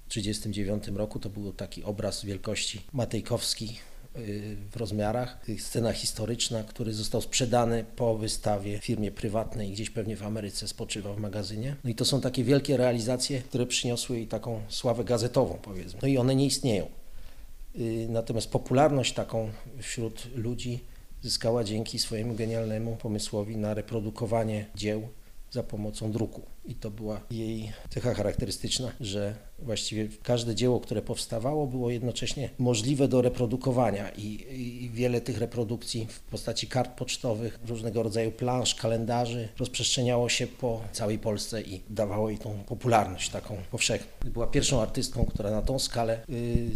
1939 0.10 0.98
roku, 0.98 1.20
to 1.20 1.30
był 1.30 1.54
taki 1.54 1.84
obraz 1.84 2.26
wielkości 2.26 2.82
Matejkowski, 2.94 3.78
y, 4.18 4.58
w 4.72 4.76
rozmiarach, 4.76 5.38
scena 5.58 5.94
historyczna, 5.94 6.64
który 6.64 6.94
został 6.94 7.22
sprzedany 7.22 7.86
po 7.96 8.18
wystawie 8.18 8.80
firmie 8.80 9.12
prywatnej, 9.12 9.72
gdzieś 9.72 9.90
pewnie 9.90 10.18
w 10.18 10.24
Ameryce 10.24 10.68
spoczywa 10.68 11.14
w 11.14 11.20
magazynie. 11.20 11.76
No 11.84 11.90
i 11.90 11.96
to 11.96 12.06
są 12.06 12.22
takie 12.22 12.44
wielkie 12.44 12.78
realizacje, 12.78 13.42
które 13.42 13.66
przyniosły 13.66 14.18
jej 14.18 14.28
taką 14.28 14.62
sławę 14.70 15.04
gazetową, 15.04 15.60
powiedzmy. 15.62 16.00
No 16.02 16.08
i 16.08 16.18
one 16.18 16.36
nie 16.36 16.46
istnieją. 16.46 16.88
Y, 17.80 18.08
natomiast 18.10 18.50
popularność 18.50 19.14
taką 19.14 19.52
wśród 19.82 20.28
ludzi 20.36 20.80
zyskała 21.22 21.64
dzięki 21.64 22.00
swojemu 22.00 22.36
genialnemu 22.36 22.96
pomysłowi 22.96 23.58
na 23.58 23.74
reprodukowanie 23.74 24.66
dzieł 24.76 25.08
za 25.56 25.64
pomocą 25.64 26.12
druku. 26.12 26.42
I 26.66 26.76
to 26.76 26.92
była 26.92 27.22
jej 27.32 27.72
cecha 27.90 28.14
charakterystyczna, 28.14 28.92
że 29.00 29.36
właściwie 29.60 30.08
każde 30.24 30.56
dzieło, 30.56 30.80
które 30.80 31.02
powstawało, 31.02 31.68
było 31.68 31.90
jednocześnie 31.90 32.50
możliwe 32.60 33.08
do 33.08 33.22
reprodukowania 33.22 34.10
i, 34.10 34.26
i 34.84 34.90
wiele 34.90 35.22
tych 35.22 35.38
reprodukcji 35.38 36.08
w 36.10 36.20
postaci 36.20 36.68
kart 36.68 36.98
pocztowych, 36.98 37.60
różnego 37.68 38.04
rodzaju 38.04 38.32
plansz, 38.32 38.76
kalendarzy 38.76 39.50
rozprzestrzeniało 39.58 40.30
się 40.30 40.48
po 40.48 40.82
całej 40.92 41.20
Polsce 41.20 41.62
i 41.62 41.82
dawało 41.90 42.30
jej 42.30 42.38
tą 42.38 42.64
popularność 42.64 43.30
taką 43.30 43.58
powszechną. 43.72 44.08
Była 44.26 44.48
pierwszą 44.48 44.82
artystką, 44.82 45.26
która 45.26 45.52
na 45.52 45.62
tą 45.62 45.80
skalę 45.80 46.20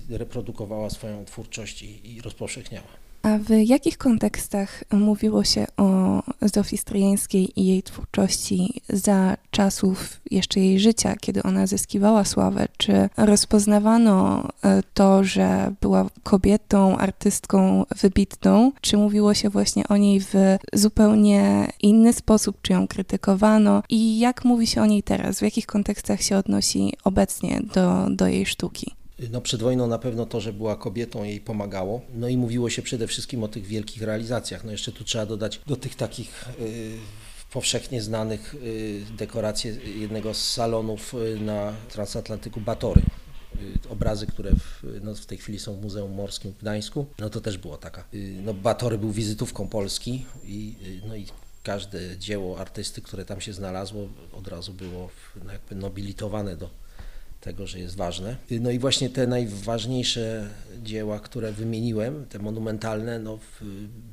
y, 0.09 0.17
reprodukowała 0.17 0.89
swoją 0.89 1.25
twórczość 1.25 1.81
i, 1.81 2.15
i 2.15 2.21
rozpowszechniała. 2.21 3.08
A 3.21 3.37
w 3.37 3.49
jakich 3.49 3.97
kontekstach 3.97 4.83
mówiło 4.91 5.43
się 5.43 5.65
o 5.77 6.21
Zofii 6.41 6.77
Stryjeńskiej 6.77 7.59
i 7.61 7.65
jej 7.65 7.83
twórczości 7.83 8.81
za 8.89 9.37
czasów 9.51 10.21
jeszcze 10.31 10.59
jej 10.59 10.79
życia, 10.79 11.15
kiedy 11.21 11.43
ona 11.43 11.67
zyskiwała 11.67 12.25
sławę? 12.25 12.67
Czy 12.77 13.09
rozpoznawano 13.17 14.47
e, 14.63 14.83
to, 14.93 15.23
że 15.23 15.73
była 15.81 16.09
kobietą, 16.23 16.97
artystką 16.97 17.85
wybitną? 18.01 18.71
Czy 18.81 18.97
mówiło 18.97 19.33
się 19.33 19.49
właśnie 19.49 19.87
o 19.87 19.97
niej 19.97 20.19
w 20.19 20.33
zupełnie 20.73 21.67
inny 21.81 22.13
sposób? 22.13 22.57
Czy 22.61 22.73
ją 22.73 22.87
krytykowano? 22.87 23.83
I 23.89 24.19
jak 24.19 24.45
mówi 24.45 24.67
się 24.67 24.81
o 24.81 24.85
niej 24.85 25.03
teraz? 25.03 25.39
W 25.39 25.41
jakich 25.41 25.65
kontekstach 25.65 26.21
się 26.21 26.37
odnosi 26.37 26.93
obecnie 27.03 27.61
do, 27.73 28.07
do 28.09 28.27
jej 28.27 28.45
sztuki? 28.45 28.98
No 29.31 29.41
przed 29.41 29.61
wojną 29.61 29.87
na 29.87 29.99
pewno 29.99 30.25
to, 30.25 30.41
że 30.41 30.53
była 30.53 30.75
kobietą 30.75 31.23
jej 31.23 31.41
pomagało. 31.41 32.01
No 32.13 32.27
i 32.27 32.37
mówiło 32.37 32.69
się 32.69 32.81
przede 32.81 33.07
wszystkim 33.07 33.43
o 33.43 33.47
tych 33.47 33.65
wielkich 33.65 34.01
realizacjach. 34.01 34.63
No 34.63 34.71
jeszcze 34.71 34.91
tu 34.91 35.03
trzeba 35.03 35.25
dodać 35.25 35.61
do 35.67 35.75
tych 35.75 35.95
takich 35.95 36.45
y, 36.59 36.97
powszechnie 37.51 38.01
znanych 38.01 38.55
y, 38.55 39.01
dekoracji 39.17 39.99
jednego 40.01 40.33
z 40.33 40.51
salonów 40.51 41.13
y, 41.13 41.39
na 41.39 41.73
transatlantyku 41.89 42.61
Batory. 42.61 43.01
Obrazy, 43.89 44.27
które 44.27 44.51
w, 44.51 44.83
no 45.01 45.15
w 45.15 45.25
tej 45.25 45.37
chwili 45.37 45.59
są 45.59 45.75
w 45.75 45.81
Muzeum 45.81 46.13
Morskim 46.13 46.51
w 46.51 46.57
Gdańsku, 46.57 47.05
no 47.19 47.29
to 47.29 47.41
też 47.41 47.57
było 47.57 47.77
taka. 47.77 48.03
No 48.43 48.53
Batory 48.53 48.97
był 48.97 49.11
wizytówką 49.11 49.67
Polski 49.67 50.25
i, 50.43 50.75
no 51.07 51.15
i 51.15 51.25
każde 51.63 52.17
dzieło 52.17 52.59
artysty, 52.59 53.01
które 53.01 53.25
tam 53.25 53.41
się 53.41 53.53
znalazło, 53.53 54.07
od 54.31 54.47
razu 54.47 54.73
było 54.73 55.09
no 55.45 55.53
jakby 55.53 55.75
nobilitowane 55.75 56.57
do, 56.57 56.69
tego, 57.41 57.67
że 57.67 57.79
jest 57.79 57.95
ważne. 57.95 58.35
No 58.61 58.71
i 58.71 58.79
właśnie 58.79 59.09
te 59.09 59.27
najważniejsze 59.27 60.49
dzieła, 60.83 61.19
które 61.19 61.51
wymieniłem, 61.51 62.25
te 62.25 62.39
monumentalne, 62.39 63.19
no, 63.19 63.39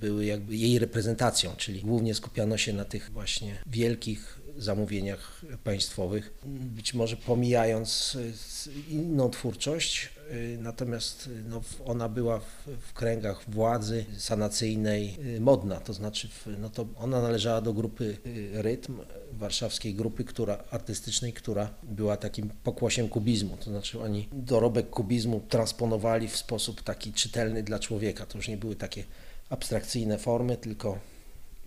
były 0.01 0.25
jakby 0.25 0.57
jej 0.57 0.79
reprezentacją, 0.79 1.51
czyli 1.57 1.81
głównie 1.81 2.15
skupiano 2.15 2.57
się 2.57 2.73
na 2.73 2.85
tych 2.85 3.11
właśnie 3.11 3.59
wielkich 3.67 4.41
zamówieniach 4.59 5.41
państwowych, 5.65 6.35
być 6.47 6.95
może 6.95 7.17
pomijając 7.17 8.19
inną 8.91 9.31
twórczość, 9.31 10.11
Y, 10.16 10.16
natomiast 10.59 11.27
y, 11.27 11.43
no, 11.49 11.61
ona 11.85 12.09
była 12.09 12.39
w, 12.39 12.69
w, 12.81 12.93
kręgach 12.93 13.51
władzy 13.51 14.05
sanacyjnej 14.19 15.17
y, 15.37 15.41
modna, 15.41 15.81
to 15.81 15.93
znaczy 15.93 16.29
no, 16.59 16.71
to 16.71 16.87
ona 16.97 17.23
należała 17.23 17.61
do 17.61 17.73
grupy 17.73 18.17
Rytm, 18.53 19.01
warszawskiej 19.33 19.95
grupy 19.95 20.25
która, 20.25 20.65
artystycznej, 20.71 21.33
która 21.33 21.71
była 21.83 22.17
takim 22.17 22.51
pokłosiem 22.65 23.09
kubizmu, 23.09 23.57
to 23.57 23.71
znaczy 23.71 24.01
oni 24.01 24.29
dorobek 24.33 24.91
kubizmu 24.91 25.41
transponowali 25.49 26.29
w 26.29 26.37
sposób 26.37 26.83
taki 26.83 27.13
czytelny 27.13 27.63
dla 27.63 27.79
człowieka, 27.79 28.27
to 28.27 28.39
już 28.39 28.49
nie 28.49 28.57
były 28.57 28.77
takie 28.77 29.05
abstrakcyjne 29.51 30.19
formy, 30.19 30.57
tylko 30.57 30.99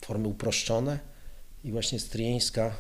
formy 0.02 0.28
uproszczone. 0.28 1.00
I 1.64 1.72
właśnie 1.72 2.00
Stryjeńska 2.00 2.76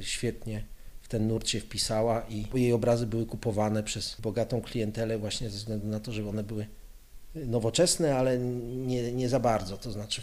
świetnie 0.00 0.62
ten 1.08 1.28
nurt 1.28 1.48
się 1.48 1.60
wpisała 1.60 2.26
i 2.30 2.46
jej 2.54 2.72
obrazy 2.72 3.06
były 3.06 3.26
kupowane 3.26 3.82
przez 3.82 4.16
bogatą 4.20 4.60
klientelę 4.60 5.18
właśnie 5.18 5.50
ze 5.50 5.56
względu 5.56 5.86
na 5.86 6.00
to, 6.00 6.12
że 6.12 6.28
one 6.28 6.42
były 6.42 6.66
nowoczesne, 7.34 8.16
ale 8.16 8.38
nie, 8.38 9.12
nie 9.12 9.28
za 9.28 9.40
bardzo, 9.40 9.76
to 9.76 9.92
znaczy 9.92 10.22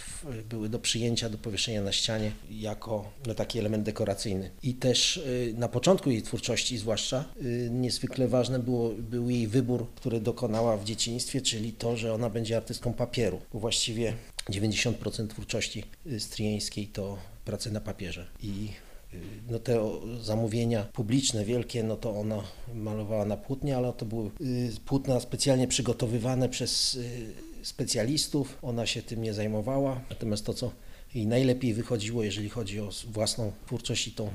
były 0.49 0.69
do 0.69 0.79
przyjęcia, 0.79 1.29
do 1.29 1.37
powieszenia 1.37 1.81
na 1.81 1.91
ścianie 1.91 2.31
jako 2.49 3.11
no, 3.27 3.35
taki 3.35 3.59
element 3.59 3.83
dekoracyjny. 3.83 4.51
I 4.63 4.73
też 4.73 5.23
na 5.53 5.67
początku 5.67 6.11
jej 6.11 6.21
twórczości 6.21 6.77
zwłaszcza 6.77 7.25
niezwykle 7.69 8.27
ważne 8.27 8.59
było, 8.59 8.89
był 8.89 9.29
jej 9.29 9.47
wybór, 9.47 9.87
który 9.95 10.19
dokonała 10.19 10.77
w 10.77 10.83
dzieciństwie, 10.83 11.41
czyli 11.41 11.73
to, 11.73 11.97
że 11.97 12.13
ona 12.13 12.29
będzie 12.29 12.57
artystką 12.57 12.93
papieru, 12.93 13.41
bo 13.53 13.59
właściwie 13.59 14.13
90% 14.49 15.27
twórczości 15.27 15.83
stryjeńskiej 16.19 16.87
to 16.87 17.17
prace 17.45 17.71
na 17.71 17.81
papierze 17.81 18.27
i 18.43 18.69
y, 18.81 18.84
no 19.49 19.59
te 19.59 19.79
zamówienia 20.21 20.83
publiczne, 20.83 21.45
wielkie, 21.45 21.83
no 21.83 21.95
to 21.95 22.19
ona 22.19 22.43
malowała 22.73 23.25
na 23.25 23.37
płótnie, 23.37 23.77
ale 23.77 23.93
to 23.93 24.05
były 24.05 24.29
y, 24.41 24.71
płótna 24.85 25.19
specjalnie 25.19 25.67
przygotowywane 25.67 26.49
przez 26.49 26.95
y, 26.95 27.33
specjalistów. 27.61 28.57
Ona 28.61 28.85
się 28.85 29.01
tym 29.01 29.21
nie 29.21 29.33
zajmowała. 29.33 30.01
Natomiast 30.09 30.45
to, 30.45 30.53
co 30.53 30.71
jej 31.15 31.27
najlepiej 31.27 31.73
wychodziło, 31.73 32.23
jeżeli 32.23 32.49
chodzi 32.49 32.79
o 32.79 32.89
własną 33.07 33.51
twórczość 33.65 34.07
i 34.07 34.11
tą 34.11 34.29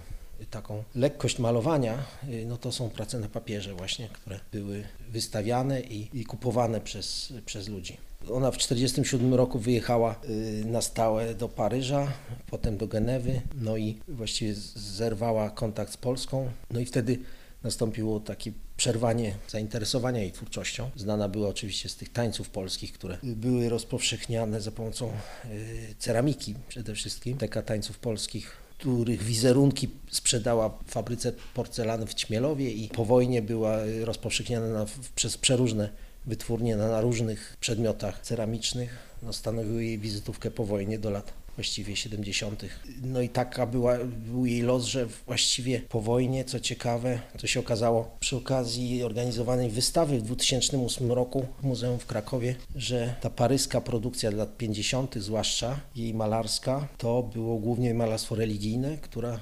taką 0.50 0.84
lekkość 0.94 1.38
malowania, 1.38 2.04
no 2.46 2.56
to 2.56 2.72
są 2.72 2.90
prace 2.90 3.18
na 3.18 3.28
papierze 3.28 3.74
właśnie, 3.74 4.08
które 4.08 4.40
były 4.52 4.84
wystawiane 5.10 5.80
i, 5.80 6.20
i 6.20 6.24
kupowane 6.24 6.80
przez, 6.80 7.32
przez 7.46 7.68
ludzi. 7.68 7.96
Ona 8.28 8.50
w 8.50 8.56
1947 8.56 9.34
roku 9.34 9.58
wyjechała 9.58 10.14
y, 10.28 10.64
na 10.64 10.82
stałe 10.82 11.34
do 11.34 11.48
Paryża, 11.48 12.12
potem 12.50 12.76
do 12.76 12.86
Genewy, 12.86 13.40
no 13.54 13.76
i 13.76 13.98
właściwie 14.08 14.54
zerwała 14.74 15.50
kontakt 15.50 15.92
z 15.92 15.96
Polską. 15.96 16.50
No 16.70 16.80
i 16.80 16.84
wtedy 16.84 17.18
nastąpiło 17.62 18.20
takie 18.20 18.52
przerwanie 18.76 19.34
zainteresowania 19.48 20.20
jej 20.20 20.32
twórczością. 20.32 20.90
Znana 20.96 21.28
była 21.28 21.48
oczywiście 21.48 21.88
z 21.88 21.96
tych 21.96 22.12
tańców 22.12 22.50
polskich, 22.50 22.92
które 22.92 23.18
były 23.22 23.68
rozpowszechniane 23.68 24.60
za 24.60 24.70
pomocą 24.70 25.12
y, 25.44 25.94
ceramiki 25.98 26.54
przede 26.68 26.94
wszystkim, 26.94 27.38
teka 27.38 27.62
tańców 27.62 27.98
polskich 27.98 28.60
których 28.80 29.22
wizerunki 29.22 29.88
sprzedała 30.10 30.78
fabryce 30.86 31.32
porcelany 31.54 32.06
w 32.06 32.14
Ćmielowie 32.14 32.70
i 32.70 32.88
po 32.88 33.04
wojnie 33.04 33.42
była 33.42 33.84
y, 33.84 34.04
rozpowszechniana 34.04 34.86
przez 35.14 35.38
przeróżne 35.38 35.90
wytwórnie 36.26 36.76
na 36.76 37.00
różnych 37.00 37.56
przedmiotach 37.60 38.20
ceramicznych. 38.20 38.98
No, 39.22 39.32
stanowiły 39.32 39.84
jej 39.84 39.98
wizytówkę 39.98 40.50
po 40.50 40.64
wojnie 40.64 40.98
do 40.98 41.10
lat 41.10 41.40
właściwie 41.60 41.96
70. 41.96 42.64
No 43.02 43.20
i 43.20 43.28
taka 43.28 43.66
była, 43.66 43.98
był 44.04 44.46
jej 44.46 44.62
los, 44.62 44.84
że 44.84 45.06
właściwie 45.26 45.80
po 45.80 46.00
wojnie, 46.00 46.44
co 46.44 46.60
ciekawe, 46.60 47.20
to 47.38 47.46
się 47.46 47.60
okazało 47.60 48.16
przy 48.20 48.36
okazji 48.36 49.02
organizowanej 49.02 49.70
wystawy 49.70 50.18
w 50.18 50.22
2008 50.22 51.12
roku 51.12 51.46
w 51.60 51.64
Muzeum 51.64 51.98
w 51.98 52.06
Krakowie, 52.06 52.54
że 52.76 53.14
ta 53.20 53.30
paryska 53.30 53.80
produkcja 53.80 54.30
lat 54.30 54.56
50., 54.56 55.14
zwłaszcza 55.16 55.80
jej 55.96 56.14
malarska, 56.14 56.88
to 56.98 57.22
było 57.22 57.58
głównie 57.58 57.94
malarstwo 57.94 58.34
religijne, 58.34 58.98
która 58.98 59.40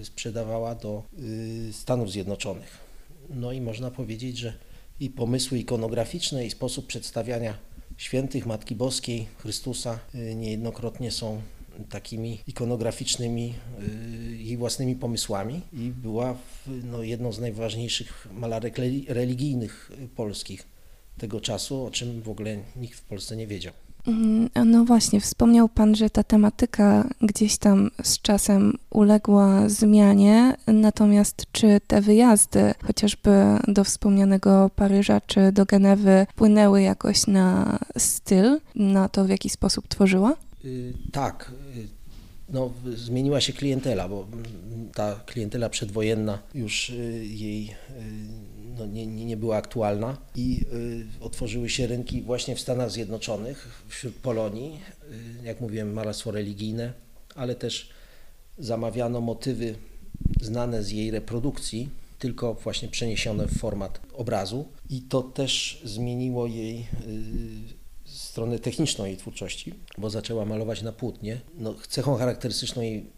y, 0.00 0.04
sprzedawała 0.04 0.74
do 0.74 1.02
y, 1.18 1.72
Stanów 1.72 2.10
Zjednoczonych. 2.10 2.78
No 3.30 3.52
i 3.52 3.60
można 3.60 3.90
powiedzieć, 3.90 4.38
że 4.38 4.52
i 5.00 5.10
pomysły 5.10 5.58
ikonograficzne 5.58 6.46
i 6.46 6.50
sposób 6.50 6.86
przedstawiania 6.86 7.58
świętych 7.96 8.46
Matki 8.46 8.74
Boskiej, 8.74 9.26
Chrystusa 9.38 9.98
y, 10.14 10.34
niejednokrotnie 10.34 11.10
są 11.10 11.42
takimi 11.90 12.38
ikonograficznymi 12.46 13.54
jej 14.38 14.54
y, 14.54 14.58
własnymi 14.58 14.96
pomysłami 14.96 15.60
i 15.72 15.90
była 15.90 16.36
no, 16.66 17.02
jedną 17.02 17.32
z 17.32 17.40
najważniejszych 17.40 18.28
malarek 18.32 18.78
religijnych 19.08 19.92
polskich 20.16 20.66
tego 21.18 21.40
czasu, 21.40 21.84
o 21.84 21.90
czym 21.90 22.22
w 22.22 22.28
ogóle 22.28 22.56
nikt 22.76 22.98
w 22.98 23.02
Polsce 23.02 23.36
nie 23.36 23.46
wiedział. 23.46 23.72
Mm, 24.06 24.48
no 24.64 24.84
właśnie, 24.84 25.20
wspomniał 25.20 25.68
Pan, 25.68 25.94
że 25.94 26.10
ta 26.10 26.22
tematyka 26.22 27.08
gdzieś 27.22 27.58
tam 27.58 27.90
z 28.02 28.20
czasem 28.20 28.78
uległa 28.90 29.68
zmianie, 29.68 30.56
natomiast 30.66 31.46
czy 31.52 31.80
te 31.86 32.00
wyjazdy, 32.00 32.74
chociażby 32.86 33.30
do 33.68 33.84
wspomnianego 33.84 34.70
Paryża 34.76 35.20
czy 35.20 35.52
do 35.52 35.66
Genewy, 35.66 36.26
wpłynęły 36.30 36.82
jakoś 36.82 37.26
na 37.26 37.78
styl, 37.98 38.60
na 38.74 39.08
to, 39.08 39.24
w 39.24 39.28
jaki 39.28 39.50
sposób 39.50 39.88
tworzyła? 39.88 40.36
Yy, 40.64 40.92
tak. 41.12 41.52
Y, 41.76 41.88
no, 42.48 42.70
zmieniła 42.94 43.40
się 43.40 43.52
klientela, 43.52 44.08
bo 44.08 44.26
ta 44.94 45.20
klientela 45.26 45.68
przedwojenna 45.68 46.38
już 46.54 46.90
y, 46.90 47.26
jej 47.26 47.64
y, 47.64 48.55
no, 48.78 48.86
nie, 48.86 49.06
nie 49.06 49.36
była 49.36 49.56
aktualna 49.56 50.16
i 50.34 50.60
y, 51.20 51.24
otworzyły 51.24 51.68
się 51.68 51.86
rynki 51.86 52.22
właśnie 52.22 52.56
w 52.56 52.60
Stanach 52.60 52.90
Zjednoczonych, 52.90 53.82
wśród 53.88 54.14
Polonii, 54.14 54.80
y, 55.42 55.46
jak 55.46 55.60
mówiłem, 55.60 55.92
malarstwo 55.92 56.30
religijne, 56.30 56.92
ale 57.34 57.54
też 57.54 57.90
zamawiano 58.58 59.20
motywy 59.20 59.74
znane 60.40 60.82
z 60.82 60.90
jej 60.90 61.10
reprodukcji, 61.10 61.90
tylko 62.18 62.54
właśnie 62.54 62.88
przeniesione 62.88 63.46
w 63.46 63.58
format 63.58 64.00
obrazu 64.12 64.68
i 64.90 65.02
to 65.02 65.22
też 65.22 65.82
zmieniło 65.84 66.46
jej 66.46 66.80
y, 66.80 67.86
stronę 68.04 68.58
techniczną 68.58 69.04
jej 69.04 69.16
twórczości, 69.16 69.74
bo 69.98 70.10
zaczęła 70.10 70.44
malować 70.44 70.82
na 70.82 70.92
płótnie. 70.92 71.40
No, 71.58 71.74
cechą 71.88 72.16
charakterystyczną 72.16 72.82
jej 72.82 73.15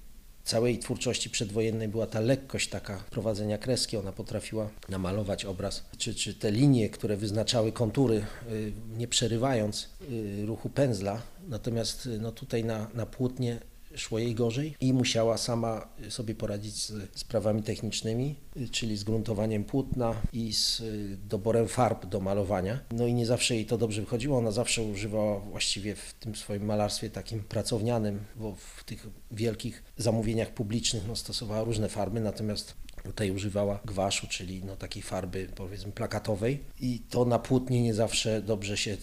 całej 0.49 0.79
twórczości 0.79 1.31
przedwojennej 1.31 1.89
była 1.89 2.07
ta 2.07 2.21
lekkość 2.21 2.69
taka 2.69 3.05
prowadzenia 3.11 3.59
kreski. 3.59 3.97
Ona 3.97 4.13
potrafiła 4.13 4.71
namalować 4.89 5.45
obraz, 5.45 5.85
czy, 5.99 6.15
czy 6.15 6.35
te 6.35 6.51
linie, 6.51 6.91
które 6.91 7.17
wyznaczały 7.17 7.73
kontury, 7.73 8.25
y, 8.53 8.73
nie 8.97 9.09
przerywając 9.09 9.89
y, 10.11 10.47
ruchu 10.47 10.69
pędzla. 10.69 11.23
Natomiast 11.49 12.07
y, 12.07 12.19
no 12.19 12.33
tutaj 12.33 12.65
na, 12.65 12.87
na 12.95 13.07
płótnie 13.07 13.61
szło 13.95 14.19
jej 14.19 14.35
gorzej 14.35 14.75
i 14.81 14.93
musiała 14.93 15.39
sama 15.39 15.89
sobie 16.09 16.35
poradzić 16.35 16.75
z 16.75 17.19
sprawami 17.19 17.63
technicznymi, 17.63 18.35
czyli 18.71 18.97
z 18.97 19.05
gruntowaniem 19.05 19.65
płótna 19.65 20.15
i 20.33 20.53
z 20.53 20.83
doborem 21.29 21.69
farb 21.69 22.07
do 22.07 22.21
malowania. 22.21 22.81
No 22.91 23.07
i 23.07 23.15
nie 23.15 23.27
zawsze 23.27 23.55
jej 23.55 23.67
to 23.67 23.79
dobrze 23.79 24.01
wychodziło, 24.01 24.39
ona 24.39 24.51
zawsze 24.51 24.83
używała 24.83 25.41
właściwie 25.41 25.95
w 25.95 26.15
tym 26.15 26.35
swoim 26.35 26.65
malarstwie 26.65 27.11
takim 27.11 27.41
pracownianym, 27.41 28.21
bo 28.37 28.55
w 28.55 28.85
tych 28.85 29.07
wielkich 29.31 29.83
zamówieniach 29.97 30.55
publicznych 30.55 31.03
no, 31.09 31.17
stosowała 31.17 31.65
różne 31.65 31.89
farby, 31.89 32.21
natomiast 32.21 32.75
Tutaj 33.03 33.31
używała 33.31 33.81
gwaszu, 33.85 34.27
czyli 34.27 34.65
no, 34.65 34.77
takiej 34.77 35.03
farby 35.03 35.49
powiedzmy 35.55 35.93
plakatowej 35.93 36.59
i 36.81 37.01
to 37.11 37.25
na 37.25 37.39
płótnie 37.39 37.83
nie 37.83 37.95
zawsze 37.95 38.43
dobrze 38.43 38.77
się 38.77 38.97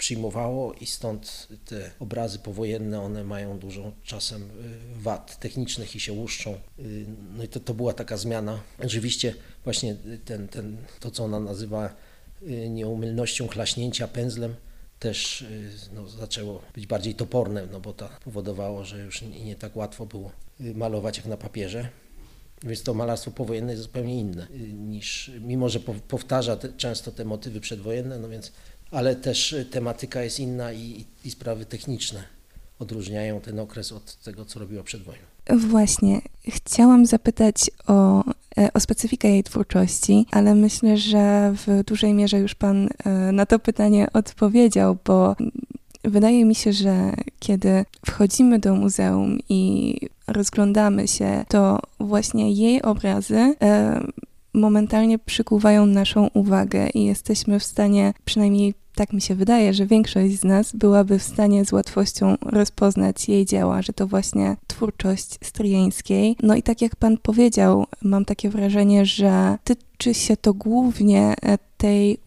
przyjmowało 0.00 0.72
i 0.72 0.86
stąd 0.86 1.48
te 1.64 1.90
obrazy 1.98 2.38
powojenne, 2.38 3.00
one 3.00 3.24
mają 3.24 3.58
dużo 3.58 3.92
czasem 4.02 4.42
y, 4.42 4.48
wad 5.02 5.38
technicznych 5.40 5.96
i 5.96 6.00
się 6.00 6.12
łuszczą. 6.12 6.54
Y, 6.78 7.06
no 7.36 7.44
i 7.44 7.48
to, 7.48 7.60
to 7.60 7.74
była 7.74 7.92
taka 7.92 8.16
zmiana. 8.16 8.60
Oczywiście 8.84 9.34
właśnie 9.64 9.96
ten, 10.24 10.48
ten, 10.48 10.76
to, 11.00 11.10
co 11.10 11.24
ona 11.24 11.40
nazywa 11.40 11.96
y, 12.42 12.68
nieumylnością 12.68 13.48
klaśnięcia 13.48 14.08
pędzlem, 14.08 14.54
też 14.98 15.44
no, 15.94 16.08
zaczęło 16.08 16.62
być 16.74 16.86
bardziej 16.86 17.14
toporne, 17.14 17.66
no 17.72 17.80
bo 17.80 17.92
to 17.92 18.08
powodowało, 18.24 18.84
że 18.84 18.98
już 18.98 19.22
nie, 19.22 19.44
nie 19.44 19.56
tak 19.56 19.76
łatwo 19.76 20.06
było 20.06 20.32
malować 20.74 21.16
jak 21.16 21.26
na 21.26 21.36
papierze. 21.36 21.88
Więc 22.62 22.82
to 22.82 22.94
malarstwo 22.94 23.30
powojenne 23.30 23.72
jest 23.72 23.82
zupełnie 23.82 24.20
inne 24.20 24.46
niż, 24.72 25.30
mimo 25.40 25.68
że 25.68 25.80
powtarza 26.08 26.56
te, 26.56 26.72
często 26.72 27.12
te 27.12 27.24
motywy 27.24 27.60
przedwojenne, 27.60 28.18
no 28.18 28.28
więc 28.28 28.52
ale 28.90 29.16
też 29.16 29.54
tematyka 29.70 30.22
jest 30.22 30.40
inna 30.40 30.72
i, 30.72 31.04
i 31.24 31.30
sprawy 31.30 31.64
techniczne 31.64 32.22
odróżniają 32.78 33.40
ten 33.40 33.58
okres 33.58 33.92
od 33.92 34.16
tego, 34.16 34.44
co 34.44 34.60
robiła 34.60 34.82
przed 34.82 35.02
wojną. 35.02 35.22
Właśnie, 35.56 36.20
chciałam 36.48 37.06
zapytać 37.06 37.70
o, 37.86 38.24
e, 38.58 38.72
o 38.74 38.80
specyfikę 38.80 39.28
jej 39.28 39.44
twórczości, 39.44 40.26
ale 40.30 40.54
myślę, 40.54 40.96
że 40.96 41.54
w 41.66 41.84
dużej 41.84 42.14
mierze 42.14 42.38
już 42.38 42.54
Pan 42.54 42.88
e, 43.04 43.10
na 43.32 43.46
to 43.46 43.58
pytanie 43.58 44.08
odpowiedział, 44.12 44.96
bo 45.04 45.36
wydaje 46.04 46.44
mi 46.44 46.54
się, 46.54 46.72
że 46.72 47.12
kiedy 47.38 47.84
wchodzimy 48.06 48.58
do 48.58 48.74
muzeum 48.74 49.38
i 49.48 49.94
rozglądamy 50.26 51.08
się, 51.08 51.44
to 51.48 51.80
właśnie 52.00 52.52
jej 52.52 52.82
obrazy 52.82 53.54
e, 53.62 54.00
momentalnie 54.54 55.18
przykuwają 55.18 55.86
naszą 55.86 56.28
uwagę 56.34 56.88
i 56.88 57.04
jesteśmy 57.04 57.60
w 57.60 57.64
stanie, 57.64 58.14
przynajmniej 58.24 58.74
tak 58.94 59.12
mi 59.12 59.20
się 59.20 59.34
wydaje, 59.34 59.74
że 59.74 59.86
większość 59.86 60.40
z 60.40 60.44
nas 60.44 60.72
byłaby 60.76 61.18
w 61.18 61.22
stanie 61.22 61.64
z 61.64 61.72
łatwością 61.72 62.36
rozpoznać 62.42 63.28
jej 63.28 63.46
dzieła, 63.46 63.82
że 63.82 63.92
to 63.92 64.06
właśnie 64.06 64.56
twórczość 64.66 65.38
Stryjeńskiej. 65.42 66.36
No 66.42 66.54
i 66.54 66.62
tak 66.62 66.82
jak 66.82 66.96
pan 66.96 67.18
powiedział, 67.18 67.86
mam 68.02 68.24
takie 68.24 68.50
wrażenie, 68.50 69.06
że 69.06 69.58
tyczy 69.64 70.14
się 70.14 70.36
to 70.36 70.54
głównie 70.54 71.34
e, 71.42 71.58
tej 71.76 72.18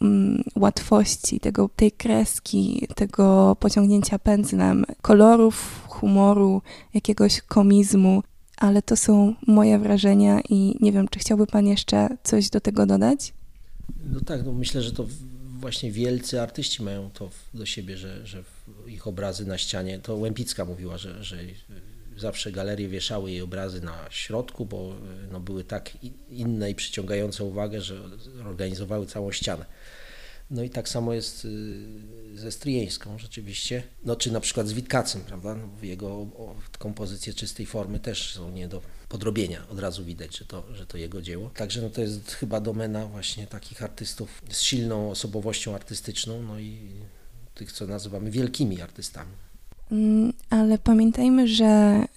um, 0.00 0.42
łatwości, 0.56 1.40
tego, 1.40 1.70
tej 1.76 1.92
kreski, 1.92 2.86
tego 2.94 3.56
pociągnięcia 3.60 4.18
pędzlem, 4.18 4.84
kolorów, 5.02 5.84
humoru, 5.88 6.62
jakiegoś 6.94 7.40
komizmu, 7.40 8.22
ale 8.60 8.82
to 8.82 8.96
są 8.96 9.34
moje 9.46 9.78
wrażenia 9.78 10.40
i 10.48 10.74
nie 10.80 10.92
wiem, 10.92 11.08
czy 11.08 11.18
chciałby 11.18 11.46
Pan 11.46 11.66
jeszcze 11.66 12.08
coś 12.24 12.50
do 12.50 12.60
tego 12.60 12.86
dodać? 12.86 13.32
No 14.12 14.20
tak, 14.20 14.44
no 14.44 14.52
myślę, 14.52 14.82
że 14.82 14.92
to 14.92 15.06
właśnie 15.60 15.92
wielcy 15.92 16.40
artyści 16.40 16.82
mają 16.82 17.10
to 17.10 17.30
do 17.54 17.66
siebie, 17.66 17.96
że, 17.96 18.26
że 18.26 18.44
ich 18.86 19.06
obrazy 19.06 19.46
na 19.46 19.58
ścianie, 19.58 19.98
to 19.98 20.16
Łępicka 20.16 20.64
mówiła, 20.64 20.98
że, 20.98 21.24
że 21.24 21.36
zawsze 22.16 22.52
galerie 22.52 22.88
wieszały 22.88 23.30
jej 23.30 23.40
obrazy 23.40 23.80
na 23.80 24.06
środku, 24.10 24.66
bo 24.66 24.94
no, 25.32 25.40
były 25.40 25.64
tak 25.64 25.90
inne 26.30 26.70
i 26.70 26.74
przyciągające 26.74 27.44
uwagę, 27.44 27.80
że 27.80 28.00
organizowały 28.44 29.06
całą 29.06 29.32
ścianę. 29.32 29.64
No 30.50 30.62
i 30.62 30.70
tak 30.70 30.88
samo 30.88 31.14
jest 31.14 31.44
y, 31.44 31.48
ze 32.38 32.52
Stryjeńską 32.52 33.18
rzeczywiście, 33.18 33.82
no 34.04 34.16
czy 34.16 34.32
na 34.32 34.40
przykład 34.40 34.68
z 34.68 34.72
Witkacem, 34.72 35.20
prawda, 35.20 35.54
no, 35.54 35.68
jego 35.82 36.26
kompozycje 36.78 37.34
czystej 37.34 37.66
formy 37.66 38.00
też 38.00 38.34
są 38.34 38.50
nie 38.50 38.68
do 38.68 38.82
podrobienia, 39.08 39.68
od 39.68 39.78
razu 39.78 40.04
widać, 40.04 40.36
że 40.38 40.44
to, 40.44 40.74
że 40.74 40.86
to 40.86 40.98
jego 40.98 41.22
dzieło. 41.22 41.50
Także 41.50 41.82
no 41.82 41.90
to 41.90 42.00
jest 42.00 42.32
chyba 42.32 42.60
domena 42.60 43.06
właśnie 43.06 43.46
takich 43.46 43.82
artystów 43.82 44.42
z 44.50 44.60
silną 44.60 45.10
osobowością 45.10 45.74
artystyczną, 45.74 46.42
no 46.42 46.58
i 46.58 46.78
tych, 47.54 47.72
co 47.72 47.86
nazywamy 47.86 48.30
wielkimi 48.30 48.80
artystami. 48.80 49.32
Mm, 49.92 50.32
ale 50.50 50.78
pamiętajmy, 50.78 51.48
że 51.48 51.64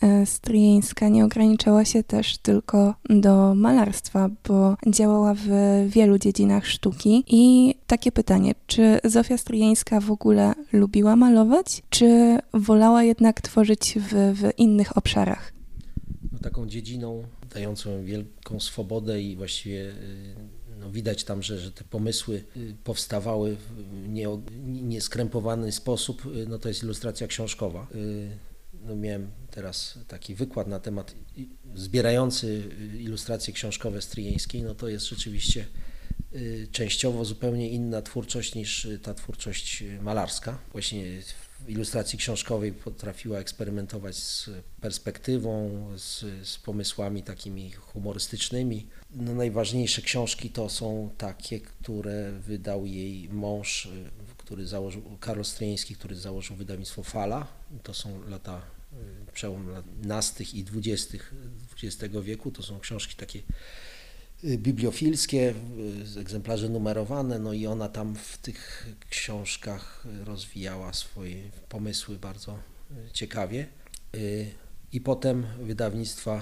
e, 0.01 0.25
Stryjeńska 0.25 1.09
nie 1.09 1.25
ograniczała 1.25 1.85
się 1.85 2.03
też 2.03 2.37
tylko 2.37 2.95
do 3.09 3.55
malarstwa, 3.55 4.29
bo 4.47 4.75
działała 4.87 5.33
w 5.33 5.47
wielu 5.87 6.17
dziedzinach 6.17 6.67
sztuki. 6.67 7.23
I 7.27 7.75
takie 7.87 8.11
pytanie, 8.11 8.55
czy 8.67 8.99
Zofia 9.03 9.37
Stryjeńska 9.37 9.99
w 9.99 10.11
ogóle 10.11 10.53
lubiła 10.73 11.15
malować, 11.15 11.83
czy 11.89 12.37
wolała 12.53 13.03
jednak 13.03 13.41
tworzyć 13.41 13.97
w, 13.99 14.39
w 14.39 14.59
innych 14.59 14.97
obszarach? 14.97 15.53
No, 16.31 16.39
taką 16.39 16.67
dziedziną 16.67 17.23
dającą 17.53 18.03
wielką 18.03 18.59
swobodę 18.59 19.21
i 19.21 19.35
właściwie 19.35 19.81
y, 19.81 19.93
no 20.81 20.91
widać 20.91 21.23
tam, 21.23 21.43
że, 21.43 21.59
że 21.59 21.71
te 21.71 21.83
pomysły 21.83 22.43
y, 22.57 22.75
powstawały 22.83 23.55
w 23.55 24.07
nieskrępowany 24.65 25.71
sposób, 25.71 26.25
y, 26.25 26.47
no 26.47 26.59
to 26.59 26.67
jest 26.67 26.83
ilustracja 26.83 27.27
książkowa. 27.27 27.87
Y, 27.95 28.37
no 28.73 28.95
miałem 28.95 29.31
teraz 29.51 29.99
taki 30.07 30.35
wykład 30.35 30.67
na 30.67 30.79
temat 30.79 31.15
zbierający 31.75 32.63
ilustracje 32.99 33.53
książkowe 33.53 34.01
stryjeńskiej, 34.01 34.63
no 34.63 34.75
to 34.75 34.87
jest 34.87 35.05
rzeczywiście 35.05 35.65
częściowo 36.71 37.25
zupełnie 37.25 37.69
inna 37.69 38.01
twórczość 38.01 38.55
niż 38.55 38.87
ta 39.03 39.13
twórczość 39.13 39.83
malarska. 40.01 40.57
Właśnie 40.71 41.05
w 41.65 41.69
ilustracji 41.69 42.19
książkowej 42.19 42.73
potrafiła 42.73 43.39
eksperymentować 43.39 44.15
z 44.15 44.49
perspektywą, 44.81 45.71
z, 45.97 46.25
z 46.47 46.57
pomysłami 46.57 47.23
takimi 47.23 47.71
humorystycznymi. 47.71 48.87
No, 49.15 49.35
najważniejsze 49.35 50.01
książki 50.01 50.49
to 50.49 50.69
są 50.69 51.09
takie, 51.17 51.59
które 51.59 52.31
wydał 52.31 52.85
jej 52.85 53.29
mąż, 53.29 53.89
który 54.37 54.67
założył, 54.67 55.01
Karol 55.19 55.45
Stryjeński, 55.45 55.95
który 55.95 56.15
założył 56.15 56.55
wydawnictwo 56.55 57.03
Fala. 57.03 57.47
To 57.83 57.93
są 57.93 58.29
lata, 58.29 58.61
przełom 59.33 59.69
lat 59.69 59.85
nastych 60.03 60.53
i 60.53 60.63
dwudziestych 60.63 61.33
XX 61.83 62.15
wieku. 62.23 62.51
To 62.51 62.63
są 62.63 62.79
książki 62.79 63.15
takie 63.15 63.41
Y, 64.43 64.57
bibliofilskie, 64.57 65.53
y, 66.15 66.19
egzemplarze 66.19 66.69
numerowane, 66.69 67.39
no 67.39 67.53
i 67.53 67.67
ona 67.67 67.89
tam 67.89 68.15
w 68.15 68.37
tych 68.37 68.87
książkach 69.09 70.07
rozwijała 70.23 70.93
swoje 70.93 71.43
pomysły 71.69 72.15
bardzo 72.17 72.59
y, 72.91 73.11
ciekawie. 73.13 73.67
I 74.93 75.01
potem 75.01 75.45
wydawnictwa, 75.59 76.41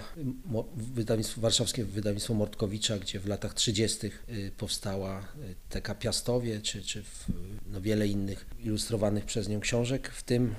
wydawnictwo 0.75 1.41
warszawskie 1.41 1.85
wydawnictwo 1.85 2.33
Mortkowicza, 2.33 2.99
gdzie 2.99 3.19
w 3.19 3.27
latach 3.27 3.53
30. 3.53 4.11
powstała 4.57 5.27
Teka 5.69 5.95
Piastowie, 5.95 6.61
czy, 6.61 6.83
czy 6.83 7.03
no 7.71 7.81
wiele 7.81 8.07
innych 8.07 8.45
ilustrowanych 8.59 9.25
przez 9.25 9.49
nią 9.49 9.59
książek, 9.59 10.09
w 10.09 10.23
tym 10.23 10.55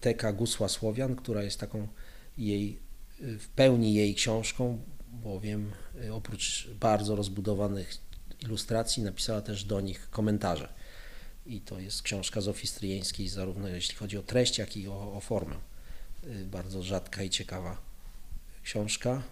Teka 0.00 0.32
Gusła 0.32 0.68
Słowian, 0.68 1.16
która 1.16 1.42
jest 1.42 1.60
taką 1.60 1.88
jej, 2.38 2.78
w 3.18 3.48
pełni 3.48 3.94
jej 3.94 4.14
książką, 4.14 4.78
bowiem 5.12 5.72
y, 6.04 6.12
oprócz 6.12 6.68
bardzo 6.80 7.16
rozbudowanych 7.16 7.94
ilustracji 8.42 9.02
napisała 9.02 9.40
też 9.40 9.64
do 9.64 9.80
nich 9.80 10.10
komentarze. 10.10 10.72
I 11.46 11.60
to 11.60 11.80
jest 11.80 12.02
książka 12.02 12.40
Zofii 12.40 12.66
Stryjeńskiej, 12.66 13.28
zarówno 13.28 13.68
jeśli 13.68 13.94
chodzi 13.94 14.18
o 14.18 14.22
treść, 14.22 14.58
jak 14.58 14.76
i 14.76 14.88
o, 14.88 15.14
o 15.14 15.20
formę. 15.20 15.54
Y, 16.26 16.44
bardzo 16.44 16.82
rzadka 16.82 17.22
i 17.22 17.30
ciekawa 17.30 17.76
książka. 18.64 19.22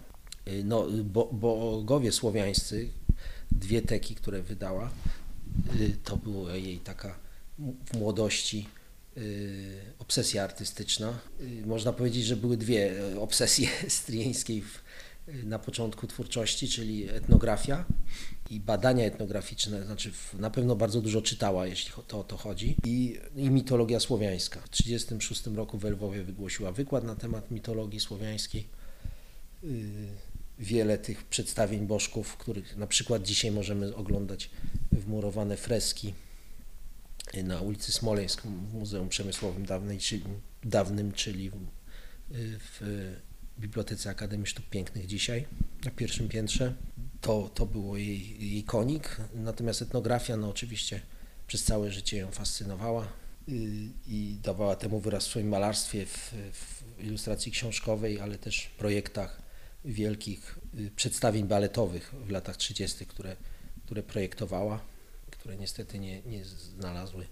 Y, 0.47 0.63
no, 0.63 0.87
bo, 1.03 1.25
bogowie 1.25 2.11
słowiańscy, 2.11 2.89
dwie 3.51 3.81
teki, 3.81 4.15
które 4.15 4.41
wydała, 4.41 4.91
to 6.03 6.17
była 6.17 6.55
jej 6.55 6.77
taka 6.77 7.19
w 7.59 7.97
młodości 7.97 8.67
obsesja 9.99 10.43
artystyczna. 10.43 11.19
Można 11.65 11.93
powiedzieć, 11.93 12.25
że 12.25 12.35
były 12.35 12.57
dwie 12.57 12.93
obsesje 13.19 13.67
stryjeńskiej 13.89 14.61
w 14.61 14.81
na 15.43 15.59
początku 15.59 16.07
twórczości, 16.07 16.69
czyli 16.69 17.09
etnografia 17.09 17.85
i 18.49 18.59
badania 18.59 19.05
etnograficzne, 19.05 19.85
znaczy 19.85 20.11
na 20.33 20.49
pewno 20.49 20.75
bardzo 20.75 21.01
dużo 21.01 21.21
czytała, 21.21 21.67
jeśli 21.67 21.91
to 22.07 22.19
o 22.19 22.23
to 22.23 22.37
chodzi, 22.37 22.75
i, 22.85 23.19
i 23.35 23.49
mitologia 23.49 23.99
słowiańska. 23.99 24.59
W 24.59 24.69
1936 24.69 25.55
roku 25.57 25.77
w 25.77 25.83
Lwowie 25.83 26.23
wygłosiła 26.23 26.71
wykład 26.71 27.03
na 27.03 27.15
temat 27.15 27.51
mitologii 27.51 27.99
słowiańskiej. 27.99 28.67
Y, 29.63 30.07
wiele 30.59 30.97
tych 30.97 31.23
przedstawień 31.23 31.87
bożków, 31.87 32.37
których 32.37 32.77
na 32.77 32.87
przykład 32.87 33.23
dzisiaj 33.23 33.51
możemy 33.51 33.95
oglądać 33.95 34.49
wmurowane 34.91 35.57
freski 35.57 36.13
na 37.43 37.61
ulicy 37.61 37.91
Smoleńsk 37.91 38.41
w 38.41 38.73
Muzeum 38.73 39.09
Przemysłowym 39.09 39.65
dawnej, 39.65 39.99
czyli, 39.99 40.23
dawnym, 40.63 41.11
czyli 41.11 41.49
w, 41.49 41.55
w 42.59 43.30
Bibliotece 43.61 44.09
Akademii 44.09 44.47
Sztuk 44.47 44.65
Pięknych 44.65 45.05
dzisiaj, 45.07 45.45
na 45.85 45.91
pierwszym 45.91 46.29
piętrze. 46.29 46.73
To, 47.21 47.49
to 47.53 47.65
było 47.65 47.97
jej, 47.97 48.51
jej 48.51 48.63
konik, 48.63 49.17
natomiast 49.33 49.81
etnografia, 49.81 50.37
no 50.37 50.49
oczywiście 50.49 51.01
przez 51.47 51.63
całe 51.63 51.91
życie 51.91 52.17
ją 52.17 52.31
fascynowała 52.31 53.03
y, 53.03 53.51
i 54.07 54.37
dawała 54.43 54.75
temu 54.75 54.99
wyraz 54.99 55.27
w 55.27 55.29
swoim 55.29 55.47
malarstwie, 55.47 56.05
w, 56.05 56.33
w 56.51 57.03
ilustracji 57.03 57.51
książkowej, 57.51 58.19
ale 58.19 58.37
też 58.37 58.61
w 58.61 58.77
projektach 58.77 59.41
wielkich 59.85 60.59
y, 60.79 60.91
przedstawień 60.95 61.47
baletowych 61.47 62.13
w 62.25 62.29
latach 62.29 62.57
30., 62.57 63.05
które, 63.05 63.35
które 63.85 64.03
projektowała, 64.03 64.81
które 65.31 65.57
niestety 65.57 65.99
nie, 65.99 66.21
nie 66.21 66.45
znalazły 66.45 67.25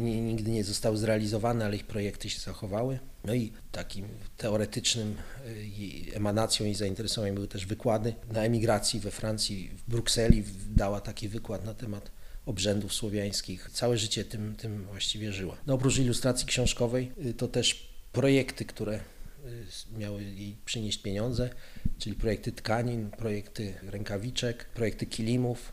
nigdy 0.00 0.50
nie 0.50 0.64
zostały 0.64 0.96
zrealizowane, 0.96 1.64
ale 1.64 1.76
ich 1.76 1.86
projekty 1.86 2.30
się 2.30 2.40
zachowały. 2.40 2.98
No 3.24 3.34
i 3.34 3.52
takim 3.72 4.08
teoretycznym 4.36 5.16
y, 5.46 6.16
emanacją 6.16 6.66
i 6.66 6.74
zainteresowaniem 6.74 7.34
były 7.34 7.48
też 7.48 7.66
wykłady. 7.66 8.14
Na 8.32 8.42
emigracji 8.42 9.00
we 9.00 9.10
Francji, 9.10 9.70
w 9.76 9.90
Brukseli 9.90 10.44
dała 10.76 11.00
taki 11.00 11.28
wykład 11.28 11.64
na 11.64 11.74
temat 11.74 12.10
obrzędów 12.46 12.94
słowiańskich. 12.94 13.70
Całe 13.72 13.98
życie 13.98 14.24
tym, 14.24 14.56
tym 14.56 14.84
właściwie 14.84 15.32
żyła. 15.32 15.56
No 15.66 15.74
oprócz 15.74 15.98
ilustracji 15.98 16.46
książkowej 16.46 17.12
y, 17.26 17.34
to 17.34 17.48
też 17.48 17.90
projekty, 18.12 18.64
które 18.64 18.94
y, 18.96 19.98
miały 19.98 20.24
jej 20.24 20.56
przynieść 20.64 21.02
pieniądze, 21.02 21.50
czyli 21.98 22.16
projekty 22.16 22.52
tkanin, 22.52 23.10
projekty 23.10 23.74
rękawiczek, 23.82 24.64
projekty 24.64 25.06
kilimów, 25.06 25.72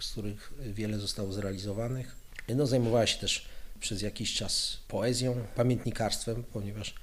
z 0.00 0.12
których 0.12 0.52
wiele 0.66 0.98
zostało 0.98 1.32
zrealizowanych. 1.32 2.22
No, 2.48 2.66
zajmowała 2.66 3.06
się 3.06 3.18
też 3.18 3.44
przez 3.80 4.02
jakiś 4.02 4.34
czas 4.34 4.78
poezją, 4.88 5.44
pamiętnikarstwem, 5.54 6.44
ponieważ 6.52 6.94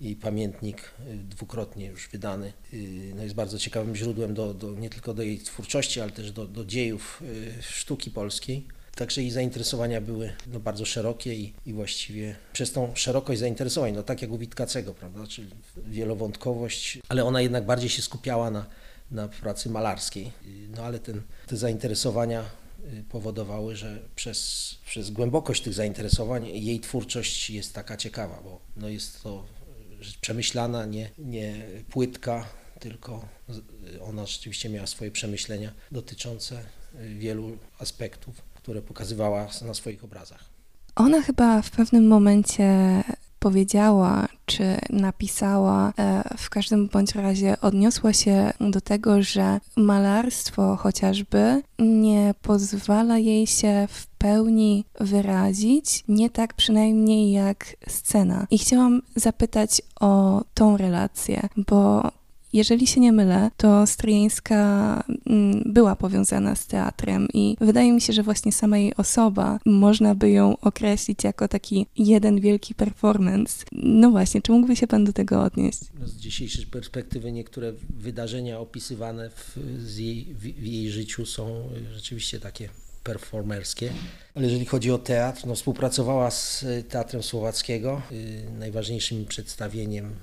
jej 0.00 0.16
pamiętnik 0.16 0.90
y, 1.06 1.16
dwukrotnie 1.16 1.86
już 1.86 2.08
wydany 2.08 2.52
y, 2.72 3.12
no 3.16 3.22
jest 3.22 3.34
bardzo 3.34 3.58
ciekawym 3.58 3.96
źródłem 3.96 4.34
do, 4.34 4.54
do, 4.54 4.70
nie 4.70 4.90
tylko 4.90 5.14
do 5.14 5.22
jej 5.22 5.38
twórczości, 5.38 6.00
ale 6.00 6.10
też 6.10 6.32
do, 6.32 6.46
do 6.46 6.64
dziejów 6.64 7.22
y, 7.22 7.62
sztuki 7.62 8.10
polskiej. 8.10 8.66
Także 8.94 9.22
jej 9.22 9.30
zainteresowania 9.30 10.00
były 10.00 10.32
no, 10.46 10.60
bardzo 10.60 10.84
szerokie 10.84 11.34
i, 11.34 11.52
i 11.66 11.72
właściwie 11.72 12.36
przez 12.52 12.72
tą 12.72 12.92
szerokość 12.94 13.40
zainteresowań, 13.40 13.92
no 13.92 14.02
tak 14.02 14.22
jak 14.22 14.30
u 14.30 14.38
Witkacego, 14.38 14.94
prawda, 14.94 15.26
czyli 15.26 15.50
wielowątkowość, 15.76 16.98
ale 17.08 17.24
ona 17.24 17.40
jednak 17.40 17.66
bardziej 17.66 17.90
się 17.90 18.02
skupiała 18.02 18.50
na, 18.50 18.66
na 19.10 19.28
pracy 19.28 19.70
malarskiej. 19.70 20.32
No 20.76 20.82
ale 20.82 20.98
ten, 20.98 21.22
te 21.46 21.56
zainteresowania 21.56 22.44
powodowały, 23.08 23.76
że 23.76 24.08
przez, 24.16 24.74
przez 24.86 25.10
głębokość 25.10 25.62
tych 25.62 25.74
zainteresowań 25.74 26.46
jej 26.46 26.80
twórczość 26.80 27.50
jest 27.50 27.74
taka 27.74 27.96
ciekawa, 27.96 28.40
bo 28.44 28.60
no 28.76 28.88
jest 28.88 29.22
to 29.22 29.44
przemyślana, 30.20 30.86
nie, 30.86 31.10
nie 31.18 31.66
płytka, 31.90 32.46
tylko 32.80 33.28
ona 34.02 34.26
rzeczywiście 34.26 34.68
miała 34.68 34.86
swoje 34.86 35.10
przemyślenia 35.10 35.72
dotyczące 35.92 36.64
y, 36.94 37.14
wielu 37.14 37.58
aspektów, 37.78 38.42
które 38.54 38.82
pokazywała 38.82 39.48
na 39.62 39.74
swoich 39.74 40.04
obrazach. 40.04 40.44
Ona 40.96 41.22
chyba 41.22 41.62
w 41.62 41.70
pewnym 41.70 42.06
momencie 42.06 42.64
powiedziała, 43.46 44.28
czy 44.46 44.78
napisała, 44.90 45.92
e, 45.98 46.22
w 46.36 46.50
każdym 46.50 46.88
bądź 46.88 47.14
razie 47.14 47.60
odniosła 47.60 48.12
się 48.12 48.52
do 48.60 48.80
tego, 48.80 49.22
że 49.22 49.60
malarstwo 49.76 50.76
chociażby 50.76 51.62
nie 51.78 52.34
pozwala 52.42 53.18
jej 53.18 53.46
się 53.46 53.88
w 53.90 54.06
pełni 54.06 54.84
wyrazić, 55.00 56.04
nie 56.08 56.30
tak 56.30 56.54
przynajmniej 56.54 57.32
jak 57.32 57.76
scena. 57.88 58.46
I 58.50 58.58
chciałam 58.58 59.02
zapytać 59.16 59.82
o 60.00 60.42
tą 60.54 60.76
relację, 60.76 61.48
bo 61.56 62.10
jeżeli 62.56 62.86
się 62.86 63.00
nie 63.00 63.12
mylę, 63.12 63.50
to 63.56 63.86
Stryjeńska 63.86 65.02
mm, 65.26 65.62
była 65.66 65.96
powiązana 65.96 66.54
z 66.54 66.66
teatrem 66.66 67.28
i 67.34 67.56
wydaje 67.60 67.92
mi 67.92 68.00
się, 68.00 68.12
że 68.12 68.22
właśnie 68.22 68.52
sama 68.52 68.78
jej 68.78 68.94
osoba 68.96 69.58
można 69.66 70.14
by 70.14 70.30
ją 70.30 70.56
określić 70.60 71.24
jako 71.24 71.48
taki 71.48 71.86
jeden 71.96 72.40
wielki 72.40 72.74
performance. 72.74 73.64
No 73.72 74.10
właśnie, 74.10 74.42
czy 74.42 74.52
mógłby 74.52 74.76
się 74.76 74.86
pan 74.86 75.04
do 75.04 75.12
tego 75.12 75.42
odnieść? 75.42 75.80
No 76.00 76.08
z 76.08 76.16
dzisiejszej 76.16 76.66
perspektywy 76.66 77.32
niektóre 77.32 77.72
wydarzenia 77.90 78.58
opisywane 78.60 79.30
w, 79.30 79.56
jej, 79.98 80.24
w 80.34 80.66
jej 80.66 80.90
życiu 80.90 81.26
są 81.26 81.68
rzeczywiście 81.94 82.40
takie 82.40 82.68
performerskie. 83.06 83.92
Ale 84.34 84.44
jeżeli 84.44 84.64
chodzi 84.64 84.90
o 84.90 84.98
teatr, 84.98 85.46
no 85.46 85.54
współpracowała 85.54 86.30
z 86.30 86.64
Teatrem 86.88 87.22
Słowackiego. 87.22 88.02
Y, 88.12 88.44
najważniejszym 88.58 89.26
przedstawieniem 89.26 90.14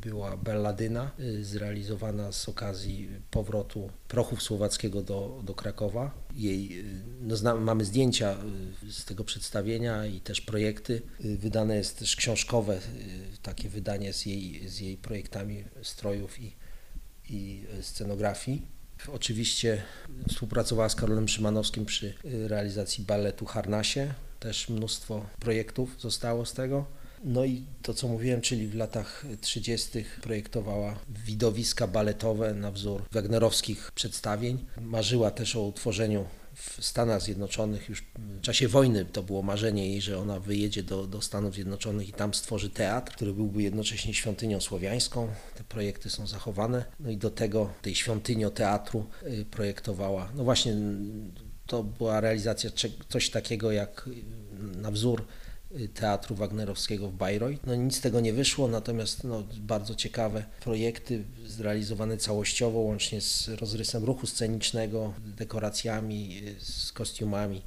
była 0.00 0.36
Belladyna, 0.36 1.10
y, 1.20 1.44
zrealizowana 1.44 2.32
z 2.32 2.48
okazji 2.48 3.08
powrotu 3.30 3.90
prochów 4.08 4.42
słowackiego 4.42 5.02
do, 5.02 5.40
do 5.44 5.54
Krakowa. 5.54 6.10
Jej, 6.34 6.80
y, 6.80 6.84
no 7.20 7.36
zna, 7.36 7.54
mamy 7.54 7.84
zdjęcia 7.84 8.36
z 8.90 9.04
tego 9.04 9.24
przedstawienia 9.24 10.06
i 10.06 10.20
też 10.20 10.40
projekty. 10.40 11.02
Wydane 11.20 11.76
jest 11.76 11.98
też 11.98 12.16
książkowe 12.16 12.80
takie 13.42 13.68
wydanie 13.68 14.12
z 14.12 14.26
jej, 14.26 14.68
z 14.68 14.80
jej 14.80 14.96
projektami 14.96 15.64
strojów 15.82 16.40
i, 16.40 16.52
i 17.28 17.64
scenografii. 17.82 18.62
Oczywiście 19.12 19.82
współpracowała 20.28 20.88
z 20.88 20.94
Karolem 20.94 21.28
Szymanowskim 21.28 21.86
przy 21.86 22.14
realizacji 22.24 23.04
baletu 23.04 23.46
Harnasie. 23.46 24.14
Też 24.40 24.68
mnóstwo 24.68 25.26
projektów 25.40 25.96
zostało 26.00 26.46
z 26.46 26.52
tego. 26.52 27.01
No 27.24 27.44
i 27.44 27.64
to, 27.82 27.94
co 27.94 28.08
mówiłem, 28.08 28.40
czyli 28.40 28.68
w 28.68 28.74
latach 28.74 29.24
30. 29.40 30.04
projektowała 30.22 30.98
widowiska 31.26 31.86
baletowe 31.86 32.54
na 32.54 32.70
wzór 32.70 33.02
wagnerowskich 33.12 33.92
przedstawień. 33.92 34.64
Marzyła 34.80 35.30
też 35.30 35.56
o 35.56 35.62
utworzeniu 35.62 36.24
w 36.54 36.84
Stanach 36.84 37.22
Zjednoczonych 37.22 37.88
już 37.88 38.04
w 38.16 38.40
czasie 38.40 38.68
wojny 38.68 39.04
to 39.04 39.22
było 39.22 39.42
marzenie 39.42 39.88
jej, 39.88 40.00
że 40.00 40.18
ona 40.18 40.40
wyjedzie 40.40 40.82
do, 40.82 41.06
do 41.06 41.22
Stanów 41.22 41.54
Zjednoczonych 41.54 42.08
i 42.08 42.12
tam 42.12 42.34
stworzy 42.34 42.70
teatr, 42.70 43.12
który 43.12 43.32
byłby 43.32 43.62
jednocześnie 43.62 44.14
świątynią 44.14 44.60
słowiańską. 44.60 45.28
Te 45.56 45.64
projekty 45.64 46.10
są 46.10 46.26
zachowane. 46.26 46.84
No 47.00 47.10
i 47.10 47.16
do 47.16 47.30
tego, 47.30 47.70
tej 47.82 47.94
świątyni 47.94 48.44
teatru 48.54 49.06
y, 49.22 49.44
projektowała. 49.50 50.32
No 50.34 50.44
właśnie 50.44 50.76
to 51.66 51.84
była 51.84 52.20
realizacja 52.20 52.70
coś 53.08 53.30
takiego 53.30 53.72
jak 53.72 54.08
y, 54.08 54.76
na 54.76 54.90
wzór 54.90 55.24
Teatru 55.94 56.36
Wagnerowskiego 56.36 57.08
w 57.08 57.14
Bayreuth. 57.14 57.66
No 57.66 57.74
nic 57.74 57.96
z 57.96 58.00
tego 58.00 58.20
nie 58.20 58.32
wyszło, 58.32 58.68
natomiast 58.68 59.24
no, 59.24 59.42
bardzo 59.60 59.94
ciekawe 59.94 60.44
projekty 60.60 61.24
zrealizowane 61.46 62.16
całościowo, 62.16 62.78
łącznie 62.78 63.20
z 63.20 63.48
rozrysem 63.48 64.04
ruchu 64.04 64.26
scenicznego, 64.26 65.12
dekoracjami, 65.36 66.42
z 66.58 66.92
kostiumami 66.92 67.62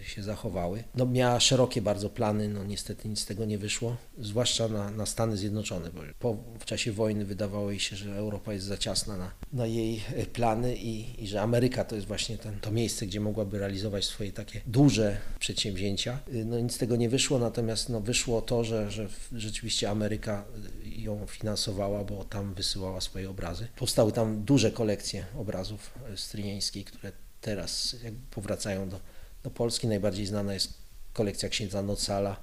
y, 0.00 0.04
się 0.04 0.22
zachowały. 0.22 0.84
No, 0.94 1.06
miała 1.06 1.40
szerokie 1.40 1.82
bardzo 1.82 2.10
plany, 2.10 2.48
no 2.48 2.64
niestety 2.64 3.08
nic 3.08 3.20
z 3.20 3.26
tego 3.26 3.44
nie 3.44 3.58
wyszło, 3.58 3.96
zwłaszcza 4.18 4.68
na, 4.68 4.90
na 4.90 5.06
Stany 5.06 5.36
Zjednoczone, 5.36 5.90
bo 5.90 6.00
po, 6.18 6.36
w 6.58 6.64
czasie 6.64 6.92
wojny 6.92 7.24
wydawało 7.24 7.70
jej 7.70 7.80
się, 7.80 7.96
że 7.96 8.16
Europa 8.16 8.52
jest 8.52 8.66
za 8.66 8.76
ciasna 8.76 9.16
na, 9.16 9.30
na 9.52 9.66
jej 9.66 10.02
y, 10.18 10.26
plany 10.26 10.76
i, 10.76 11.24
i 11.24 11.28
że 11.28 11.42
Ameryka 11.42 11.84
to 11.84 11.94
jest 11.94 12.06
właśnie 12.06 12.38
ten, 12.38 12.60
to 12.60 12.70
miejsce, 12.70 13.06
gdzie 13.06 13.20
mogłaby 13.20 13.58
realizować 13.58 14.04
swoje 14.04 14.32
takie 14.32 14.60
duże 14.66 15.16
przedsięwzięcia. 15.38 16.18
Y, 16.34 16.44
no 16.44 16.60
nic 16.60 16.74
z 16.74 16.78
tego 16.78 16.96
nie 16.96 17.08
wyszło, 17.08 17.38
natomiast 17.50 17.88
no, 17.88 18.00
wyszło 18.00 18.42
to, 18.42 18.64
że, 18.64 18.90
że 18.90 19.08
rzeczywiście 19.32 19.90
Ameryka 19.90 20.44
ją 20.84 21.26
finansowała, 21.26 22.04
bo 22.04 22.24
tam 22.24 22.54
wysyłała 22.54 23.00
swoje 23.00 23.30
obrazy. 23.30 23.68
Powstały 23.76 24.12
tam 24.12 24.44
duże 24.44 24.70
kolekcje 24.70 25.26
obrazów 25.36 25.94
stryjeńskiej, 26.16 26.84
które 26.84 27.12
teraz 27.40 27.96
powracają 28.30 28.88
do, 28.88 29.00
do 29.42 29.50
Polski. 29.50 29.86
Najbardziej 29.86 30.26
znana 30.26 30.54
jest 30.54 30.74
kolekcja 31.12 31.48
księdza 31.48 31.82
Nocala, 31.82 32.36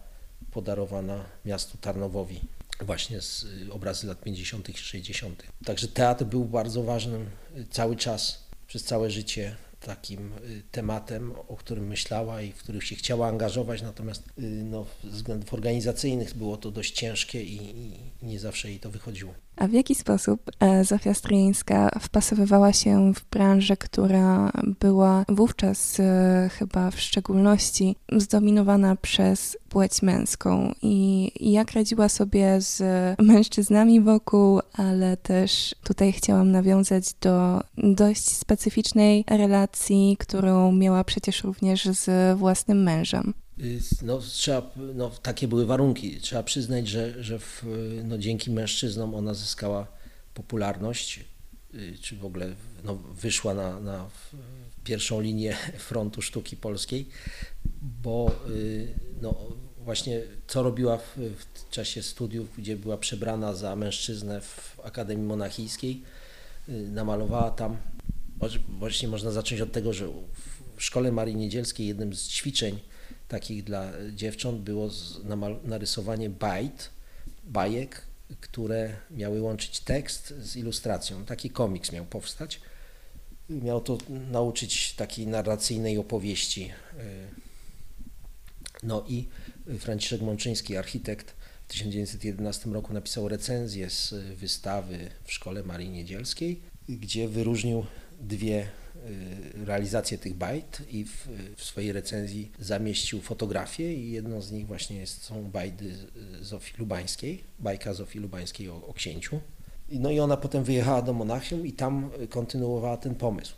podarowana 0.52 1.26
miastu 1.46 1.78
Tarnowowi 1.78 2.41
właśnie 2.82 3.22
z 3.22 3.43
y, 3.43 3.74
obrazy 3.74 4.08
lat 4.08 4.22
50. 4.22 4.70
i 4.70 4.78
60. 4.78 5.43
Także 5.65 5.88
teatr 5.88 6.26
był 6.26 6.46
bardzo 6.46 6.84
ważnym 6.84 7.30
y, 7.58 7.65
cały 7.72 7.96
czas, 7.96 8.43
przez 8.67 8.84
całe 8.84 9.12
życie 9.12 9.56
takim 9.80 10.32
y, 10.34 10.63
tematem, 10.72 11.34
o 11.48 11.56
którym 11.56 11.88
myślała 11.88 12.42
i 12.42 12.52
w 12.52 12.58
których 12.58 12.84
się 12.84 12.96
chciała 12.96 13.28
angażować, 13.28 13.82
natomiast 13.82 14.24
no, 14.63 14.86
z 15.04 15.08
względów 15.08 15.54
organizacyjnych 15.54 16.38
było 16.38 16.58
to 16.58 16.72
dość 16.72 16.92
ciężkie 16.94 17.44
i, 17.44 17.56
i 17.56 17.98
nie 18.24 18.40
zawsze 18.40 18.70
jej 18.70 18.80
to 18.80 18.90
wychodziło. 18.90 19.34
A 19.56 19.68
w 19.68 19.74
jaki 19.74 19.96
sposób 19.96 20.52
e, 20.60 20.86
Zofia 20.86 21.13
Stryjeńska 21.13 22.00
wpasowywała 22.00 22.74
się 22.74 23.13
w 23.13 23.30
branżę, 23.30 23.78
która 23.78 24.52
była 24.80 25.26
wówczas 25.30 26.00
e, 26.00 26.50
chyba 26.54 26.92
w 26.92 27.00
szczególności 27.00 27.96
zdominowana 28.12 28.96
przez 28.96 29.58
płeć 29.78 30.02
męską 30.02 30.74
i 30.82 31.32
jak 31.52 31.72
radziła 31.72 32.10
sobie 32.10 32.62
z 32.62 32.82
mężczyznami 33.22 34.02
wokół, 34.02 34.60
ale 34.74 35.18
też 35.18 35.76
tutaj 35.84 36.13
chciałam 36.13 36.52
nawiązać 36.52 37.13
do 37.22 37.62
dość 37.78 38.30
specyficznej 38.30 39.24
relacji, 39.30 40.18
którą 40.20 40.72
miała 40.72 41.04
przecież 41.04 41.44
również 41.44 41.86
z 41.86 42.38
własnym 42.38 42.84
mężem. 42.84 43.34
No, 44.02 44.20
trzeba, 44.20 44.72
no, 44.96 45.10
takie 45.10 45.48
były 45.48 45.66
warunki. 45.66 46.18
Trzeba 46.22 46.44
przyznać, 46.44 46.88
że, 46.88 47.24
że 47.24 47.40
w, 47.40 47.66
no, 48.04 48.18
dzięki 48.18 48.52
mężczyznom 48.52 49.16
ona 49.16 49.34
zyskała 49.34 49.88
popularność, 50.34 51.20
y, 51.74 51.98
czy 52.02 52.16
w 52.16 52.26
ogóle 52.26 52.56
no, 52.84 52.96
wyszła 52.96 53.54
na, 53.54 53.80
na 53.80 54.10
pierwszą 54.84 55.22
linię 55.22 55.56
frontu 55.90 56.22
sztuki 56.22 56.58
polskiej, 56.58 57.10
bo 58.04 58.32
y, 58.50 58.88
no, 59.22 59.36
właśnie 59.88 60.21
co 60.47 60.63
robiła 60.63 60.97
w, 60.97 61.17
w 61.17 61.69
czasie 61.69 62.04
studiów, 62.04 62.47
gdzie 62.58 62.76
była 62.76 62.97
przebrana 62.97 63.54
za 63.54 63.76
mężczyznę 63.76 64.41
w 64.41 64.80
Akademii 64.84 65.26
Monachijskiej, 65.26 66.02
namalowała 66.67 67.52
tam, 67.52 67.78
właśnie 68.69 69.08
można 69.08 69.32
zacząć 69.32 69.62
od 69.62 69.71
tego, 69.71 69.93
że 69.93 70.08
w 70.76 70.84
Szkole 70.84 71.12
Marii 71.12 71.36
Niedzielskiej 71.36 71.88
jednym 71.88 72.13
z 72.13 72.28
ćwiczeń 72.28 72.80
takich 73.28 73.63
dla 73.63 73.91
dziewcząt 74.13 74.62
było 74.62 74.89
narysowanie 75.63 76.30
bajt, 76.30 76.89
bajek, 77.43 78.02
które 78.41 78.93
miały 79.12 79.41
łączyć 79.41 79.80
tekst 79.80 80.34
z 80.39 80.56
ilustracją. 80.56 81.26
Taki 81.26 81.50
komiks 81.50 81.91
miał 81.91 82.06
powstać. 82.06 82.62
Miał 83.50 83.82
to 83.82 83.97
nauczyć 84.32 84.93
takiej 84.93 85.28
narracyjnej 85.28 85.97
opowieści. 85.97 86.71
No 88.84 89.06
i 89.08 89.28
Franciszek 89.80 90.22
Mączyński, 90.22 90.78
architekt, 90.78 91.36
w 91.68 91.72
1911 91.72 92.70
roku 92.70 92.94
napisał 92.94 93.28
recenzję 93.28 93.90
z 93.90 94.13
wystawy 94.36 95.10
w 95.24 95.32
Szkole 95.32 95.63
Marii 95.63 95.90
Niedzielskiej, 95.90 96.60
gdzie 96.90 97.28
wyróżnił 97.28 97.86
dwie 98.22 98.68
Y, 99.10 99.66
realizację 99.66 100.18
tych 100.18 100.34
bajt 100.34 100.82
i 100.92 101.06
w, 101.06 101.28
w, 101.56 101.63
swojej 101.63 101.92
recenzji 101.92 102.52
zamieścił 102.60 103.22
fotografię 103.22 103.94
i 103.94 104.12
jedną 104.12 104.42
z 104.42 104.52
nich 104.52 104.68
właśnie 104.68 104.98
jest, 104.98 105.24
są 105.24 105.44
bajdy 105.44 105.96
Zofii 106.42 106.78
Lubańskiej, 106.78 107.44
bajka 107.60 107.94
Zofii 107.94 108.20
Lubańskiej 108.20 108.70
o, 108.70 108.88
o 108.88 108.94
księciu. 108.94 109.40
No 109.90 110.12
i 110.12 110.20
ona 110.20 110.38
potem 110.38 110.63
wyjechała 110.63 111.02
do 111.02 111.13
Monachium 111.13 111.68
i 111.68 111.74
tam 111.74 112.10
kontynuowała 112.30 112.98
ten 112.98 113.16
pomysł. 113.16 113.56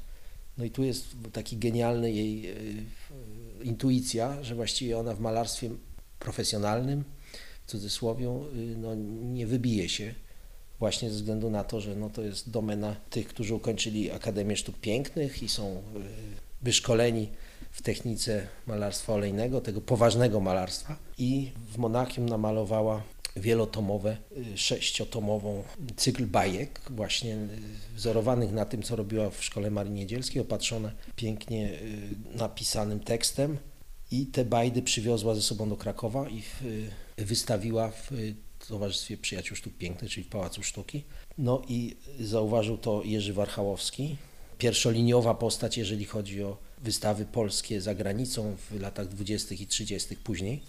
No 0.58 0.66
i 0.66 0.72
tu 0.72 0.84
jest 0.84 1.16
taki 1.34 1.58
genialny 1.58 2.12
jej 2.12 2.50
y, 2.50 2.84
intuicja, 3.64 4.44
że 4.44 4.56
właściwie 4.56 4.98
ona 4.98 5.14
w 5.14 5.20
malarstwie 5.20 5.70
profesjonalnym, 6.20 7.04
w 7.66 7.72
cudzysłowie, 7.72 8.28
y, 8.28 8.76
no, 8.78 8.96
nie 9.22 9.48
wybije 9.48 9.90
się 9.90 10.14
właśnie 10.80 11.10
ze 11.10 11.16
względu 11.16 11.50
na 11.50 11.64
to, 11.64 11.82
że 11.82 11.96
no 11.96 12.10
to 12.10 12.22
jest 12.22 12.50
domena 12.50 12.96
tych, 13.10 13.28
którzy 13.28 13.56
ukończyli 13.56 14.12
Akademię 14.12 14.56
Sztuk 14.56 14.78
Pięknych 14.78 15.44
i 15.44 15.50
są 15.50 15.72
y, 15.72 15.80
wyszkoleni 16.62 17.30
w 17.72 17.82
technice 17.82 18.48
malarstwa 18.68 19.14
olejnego, 19.14 19.62
tego 19.62 19.82
poważnego 19.82 20.40
malarstwa. 20.40 20.98
I 21.18 21.52
w 21.72 21.78
Monachium 21.78 22.30
namalowała 22.30 23.04
wielotomowe, 23.36 24.18
y, 24.54 24.58
sześciotomową 24.58 25.64
cykl 25.96 26.26
bajek, 26.26 26.82
właśnie 26.90 27.36
y, 27.36 27.48
wzorowanych 27.96 28.52
na 28.52 28.66
tym, 28.66 28.84
co 28.84 28.96
robiła 28.96 29.30
w 29.30 29.44
Szkole 29.44 29.72
Marii 29.72 29.94
Niedzielskiej, 29.94 30.42
opatrzone 30.42 30.92
pięknie 31.16 31.80
napisanym 32.36 33.00
tekstem 33.00 33.58
i 34.12 34.26
te 34.26 34.46
bajdy 34.46 34.82
przywiozła 34.82 35.36
ze 35.36 35.42
sobą 35.42 35.70
do 35.70 35.78
Krakowa 35.78 36.30
i 36.30 36.44
wystawiła 37.18 37.92
w 37.92 38.12
Towarzystwie 38.68 39.18
Przyjaciół 39.18 39.58
Sztuk 39.58 39.74
Pięknych, 39.74 40.12
czyli 40.12 40.24
w 40.24 40.30
Pałacu 40.30 40.64
Sztuki. 40.64 41.04
No 41.38 41.62
i 41.68 41.96
zauważył 42.20 42.78
to 42.78 43.04
Jerzy 43.04 43.34
Warchałowski, 43.34 44.18
pierwszoliniowa 44.58 45.34
postać, 45.34 45.78
jeżeli 45.78 46.06
chodzi 46.06 46.44
o 46.44 46.58
wystawy 46.84 47.26
polskie 47.26 47.82
za 47.82 47.96
granicą 47.96 48.56
w 48.70 48.82
latach 48.82 49.08
20. 49.08 49.56
i 49.56 49.68
30. 49.68 50.16
później. 50.16 50.62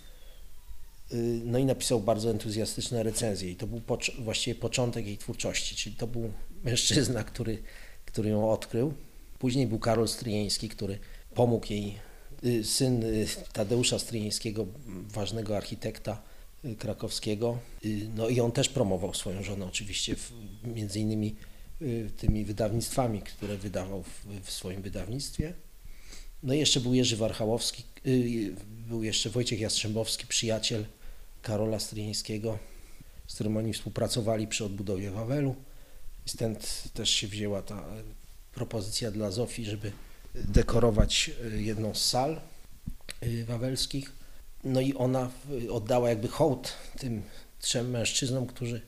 No 1.44 1.58
i 1.58 1.64
napisał 1.64 2.00
bardzo 2.00 2.30
entuzjastyczne 2.30 3.02
recenzje 3.02 3.50
i 3.50 3.56
to 3.56 3.66
był 3.66 3.80
właściwie 4.18 4.54
początek 4.54 5.06
jej 5.06 5.18
twórczości, 5.18 5.76
czyli 5.76 5.96
to 5.96 6.06
był 6.06 6.32
mężczyzna, 6.64 7.24
który, 7.24 7.62
który 8.04 8.30
ją 8.30 8.50
odkrył. 8.50 8.94
Później 9.38 9.66
był 9.66 9.78
Karol 9.78 10.08
Stryjeński, 10.08 10.68
który 10.68 10.98
pomógł 11.34 11.66
jej, 11.72 11.94
y, 12.44 12.64
syn 12.64 13.04
y, 13.04 13.26
Tadeusza 13.52 13.98
Stryjeńskiego, 13.98 14.66
ważnego 14.86 15.56
architekta 15.56 16.22
y, 16.64 16.76
krakowskiego. 16.76 17.58
No 18.14 18.28
i 18.28 18.40
on 18.40 18.52
też 18.52 18.68
promował 18.68 19.14
swoją 19.14 19.42
żonę 19.42 19.66
oczywiście, 19.66 20.14
między 20.64 21.00
innymi 21.00 21.36
tymi 22.16 22.44
wydawnictwami, 22.44 23.22
które 23.22 23.56
wydawał 23.56 24.02
w, 24.02 24.26
w 24.44 24.50
swoim 24.50 24.82
wydawnictwie. 24.82 25.54
No 26.42 26.54
i 26.54 26.58
jeszcze 26.58 26.80
był 26.80 26.94
Jerzy 26.94 27.16
Warchałowski, 27.16 27.82
był 28.88 29.02
jeszcze 29.02 29.30
Wojciech 29.30 29.60
Jastrzębowski, 29.60 30.26
przyjaciel 30.26 30.84
Karola 31.42 31.78
Stryjeńskiego, 31.78 32.58
z 33.26 33.34
którym 33.34 33.56
oni 33.56 33.72
współpracowali 33.72 34.48
przy 34.48 34.64
odbudowie 34.64 35.10
Wawelu. 35.10 35.56
I 36.26 36.30
stąd 36.30 36.84
też 36.94 37.10
się 37.10 37.28
wzięła 37.28 37.62
ta 37.62 37.84
propozycja 38.52 39.10
dla 39.10 39.30
Zofii, 39.30 39.64
żeby 39.64 39.92
dekorować 40.34 41.30
e, 41.44 41.62
jedną 41.62 41.94
z 41.94 42.04
sal 42.04 42.40
e, 43.20 43.44
wawelskich. 43.44 44.12
No 44.64 44.80
i 44.80 44.94
ona 44.94 45.30
oddała 45.70 46.08
jakby 46.08 46.28
hołd 46.28 46.72
tym 46.98 47.22
trzem 47.60 47.90
mężczyznom, 47.90 48.46
którzy 48.46 48.82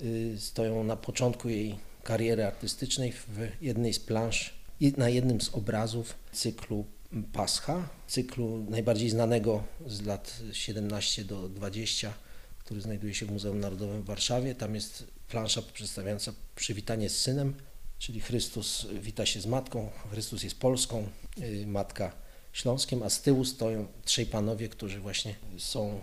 e, 0.00 0.02
stoją 0.38 0.84
na 0.84 0.96
początku 0.96 1.48
jej 1.48 1.78
kariery 2.04 2.44
artystycznej 2.44 3.12
w 3.12 3.48
jednej 3.60 3.94
z 3.94 4.00
plansz, 4.00 4.54
na 4.96 5.08
jednym 5.08 5.40
z 5.40 5.54
obrazów 5.54 6.14
cyklu 6.32 6.84
Pascha, 7.32 7.88
cyklu 8.06 8.66
najbardziej 8.70 9.10
znanego 9.10 9.64
z 9.86 10.02
lat 10.02 10.40
17 10.52 11.24
do 11.24 11.48
20, 11.48 12.14
który 12.58 12.80
znajduje 12.80 13.14
się 13.14 13.26
w 13.26 13.30
Muzeum 13.30 13.60
Narodowym 13.60 14.02
w 14.02 14.06
Warszawie. 14.06 14.54
Tam 14.54 14.74
jest 14.74 15.04
plansza 15.28 15.62
przedstawiająca 15.62 16.32
przywitanie 16.56 17.10
z 17.10 17.18
synem, 17.18 17.54
czyli 17.98 18.20
Chrystus 18.20 18.86
wita 19.00 19.26
się 19.26 19.40
z 19.40 19.46
matką, 19.46 19.90
Chrystus 20.10 20.42
jest 20.42 20.58
Polską, 20.58 21.08
y, 21.38 21.66
matka 21.66 22.12
Śląskiem, 22.52 23.02
a 23.02 23.10
z 23.10 23.22
tyłu 23.22 23.44
stoją 23.44 23.86
trzej 24.04 24.26
panowie, 24.26 24.68
którzy 24.68 25.00
właśnie 25.00 25.34
są 25.58 26.00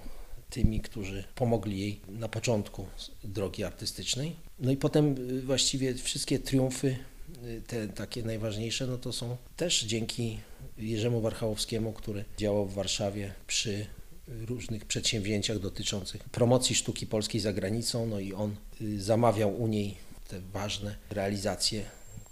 tymi, 0.49 0.81
którzy 0.81 1.23
pomogli 1.35 1.79
jej 1.79 1.99
na 2.07 2.29
początku 2.29 2.85
drogi 3.23 3.63
artystycznej. 3.63 4.35
No 4.59 4.71
i 4.71 4.77
potem 4.77 5.29
y, 5.29 5.41
właściwie 5.41 5.93
wszystkie 5.93 6.39
triumfy, 6.39 6.97
y, 7.43 7.61
te 7.67 7.87
takie 7.87 8.23
najważniejsze, 8.23 8.87
no 8.87 8.97
to 8.97 9.13
są 9.13 9.37
też 9.55 9.83
dzięki 9.83 10.37
Jerzemu 10.77 11.21
Warchałowskiemu, 11.21 11.93
który 11.93 12.25
działał 12.37 12.65
w 12.65 12.73
Warszawie 12.73 13.33
przy 13.47 13.85
różnych 14.27 14.85
przedsięwzięciach 14.85 15.59
dotyczących 15.59 16.23
promocji 16.23 16.75
sztuki 16.75 17.07
polskiej 17.07 17.41
za 17.41 17.53
granicą, 17.53 18.05
no 18.05 18.19
i 18.19 18.33
on 18.33 18.55
zamawiał 18.97 19.61
u 19.61 19.67
niej 19.67 19.97
te 20.27 20.39
ważne 20.53 20.95
realizacje, 21.09 21.85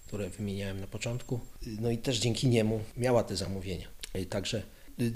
które 0.08 0.30
wymieniałem 0.30 0.80
na 0.80 0.88
początku. 0.88 1.40
No 1.66 1.92
i 1.92 1.98
też 1.98 2.20
dzięki 2.20 2.48
niemu 2.48 2.80
miała 2.98 3.24
te 3.24 3.36
zamówienia. 3.36 3.88
Także 4.30 4.64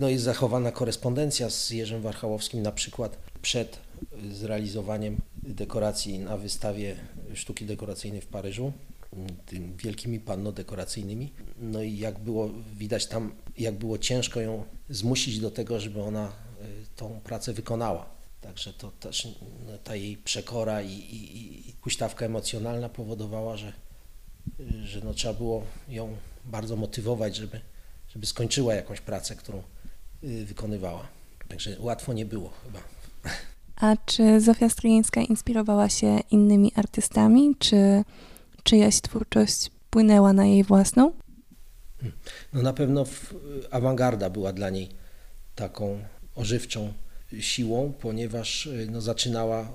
no 0.01 0.09
jest 0.09 0.23
zachowana 0.23 0.71
korespondencja 0.71 1.49
z 1.49 1.69
Jerzym 1.69 2.01
Warchałowskim 2.01 2.61
na 2.61 2.71
przykład 2.71 3.17
przed 3.41 3.79
zrealizowaniem 4.31 5.17
dekoracji 5.43 6.19
na 6.19 6.37
wystawie 6.37 6.95
sztuki 7.33 7.65
dekoracyjnej 7.65 8.21
w 8.21 8.27
Paryżu, 8.27 8.73
tymi 9.45 9.75
wielkimi 9.75 10.19
panno 10.19 10.51
dekoracyjnymi. 10.51 11.33
No 11.59 11.81
i 11.81 11.97
jak 11.97 12.19
było 12.19 12.49
widać 12.77 13.05
tam, 13.05 13.31
jak 13.57 13.75
było 13.75 13.97
ciężko 13.97 14.41
ją 14.41 14.63
zmusić 14.89 15.39
do 15.39 15.51
tego, 15.51 15.79
żeby 15.79 16.01
ona 16.01 16.27
y, 16.27 16.31
tą 16.95 17.19
pracę 17.23 17.53
wykonała. 17.53 18.05
Także 18.41 18.73
to 18.73 18.91
też 18.91 19.27
no, 19.67 19.77
ta 19.77 19.95
jej 19.95 20.17
przekora 20.17 20.81
i, 20.81 20.91
i, 20.91 21.69
i 21.69 21.75
huśtawka 21.81 22.25
emocjonalna 22.25 22.89
powodowała, 22.89 23.57
że, 23.57 23.73
że 24.83 25.01
no, 25.01 25.13
trzeba 25.13 25.33
było 25.33 25.63
ją 25.89 26.17
bardzo 26.45 26.75
motywować, 26.75 27.35
żeby, 27.35 27.61
żeby 28.09 28.25
skończyła 28.25 28.73
jakąś 28.73 29.01
pracę, 29.01 29.35
którą 29.35 29.63
y, 30.23 30.45
wykonywała. 30.45 31.07
Także 31.47 31.75
łatwo 31.79 32.13
nie 32.13 32.25
było 32.25 32.53
chyba. 32.63 32.79
A 33.75 33.95
czy 34.05 34.41
Zofia 34.41 34.69
Stryjeńska 34.69 35.21
inspirowała 35.21 35.89
się 35.89 36.19
innymi 36.31 36.71
artystami, 36.75 37.55
czy 37.59 38.03
czyjaś 38.67 39.01
twórczość 39.01 39.71
płynęła 39.89 40.33
na 40.33 40.45
jej 40.45 40.63
własną? 40.63 41.13
No 42.53 42.61
na 42.61 42.73
pewno 42.73 43.05
awangarda 43.71 44.29
była 44.29 44.53
dla 44.53 44.69
niej 44.69 44.89
taką 45.55 46.03
ożywczą 46.35 46.93
siłą, 47.39 47.93
ponieważ 48.01 48.65
y, 48.65 48.87
no, 48.91 49.01
zaczynała 49.01 49.73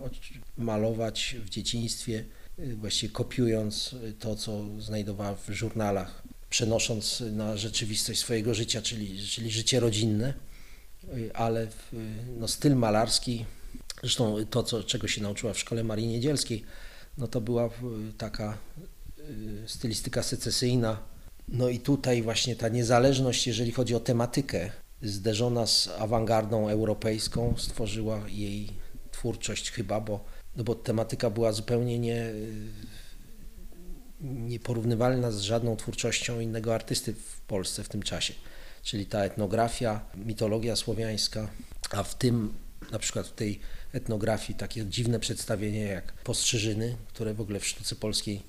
malować 0.59 1.37
w 1.45 1.49
dzieciństwie, 1.49 2.25
y, 2.59 2.77
właściwie 2.77 3.13
kopiując 3.13 3.93
y, 3.93 4.13
to, 4.13 4.37
co 4.37 4.65
znajdowała 4.79 5.35
w 5.35 5.51
żurnalach, 5.51 6.23
przenosząc 6.51 7.23
na 7.33 7.57
rzeczywistość 7.57 8.21
swojego 8.21 8.55
życia, 8.55 8.83
czyli, 8.83 9.27
czyli 9.27 9.51
życie 9.51 9.81
rodzinne, 9.81 10.35
ale 11.35 11.69
no, 12.39 12.49
styl 12.49 12.77
malarski, 12.77 13.45
zresztą 14.01 14.47
to, 14.51 14.63
co, 14.63 14.85
czego 14.85 15.09
się 15.09 15.23
nauczyła 15.23 15.53
w 15.53 15.59
szkole 15.59 15.85
Marii 15.85 16.07
Niedzielskiej, 16.07 16.65
no 17.19 17.29
to 17.29 17.41
była 17.41 17.71
taka 18.19 18.59
stylistyka 19.67 20.23
secesyjna. 20.23 20.99
No 21.49 21.69
i 21.69 21.79
tutaj 21.79 22.23
właśnie 22.23 22.57
ta 22.57 22.69
niezależność, 22.69 23.47
jeżeli 23.47 23.73
chodzi 23.73 23.95
o 23.95 24.01
tematykę, 24.01 24.71
zderzona 25.03 25.67
z 25.67 25.89
awangardą 25.99 26.69
europejską, 26.69 27.55
stworzyła 27.59 28.21
jej 28.29 28.69
twórczość 29.11 29.71
chyba, 29.71 30.01
bo, 30.01 30.25
no 30.57 30.65
bo 30.65 30.75
tematyka 30.75 31.31
była 31.31 31.53
zupełnie 31.53 31.99
nie, 31.99 32.33
nieporównywalna 34.21 35.31
z 35.31 35.41
żadną 35.41 35.77
twórczością 35.77 36.41
innego 36.41 36.75
artysty 36.75 37.15
w 37.15 37.41
Polsce 37.41 37.85
w 37.85 37.89
tym 37.89 38.03
czasie. 38.03 38.35
Czyli 38.83 39.07
ta 39.07 39.25
etnografia, 39.25 40.01
mitologia 40.17 40.77
słowiańska, 40.77 41.49
a 41.91 42.03
w 42.03 42.15
tym, 42.15 42.53
na 42.93 42.99
przykład 42.99 43.27
w 43.27 43.33
tej 43.33 43.61
etnografii, 43.93 44.59
takie 44.59 44.87
dziwne 44.87 45.21
przedstawienie 45.21 45.81
jak 45.81 46.13
postrzyżyny, 46.13 46.97
które 47.09 47.35
w 47.35 47.41
ogóle 47.41 47.61
w 47.61 47.67
sztuce 47.67 47.97
polskiej 47.97 48.43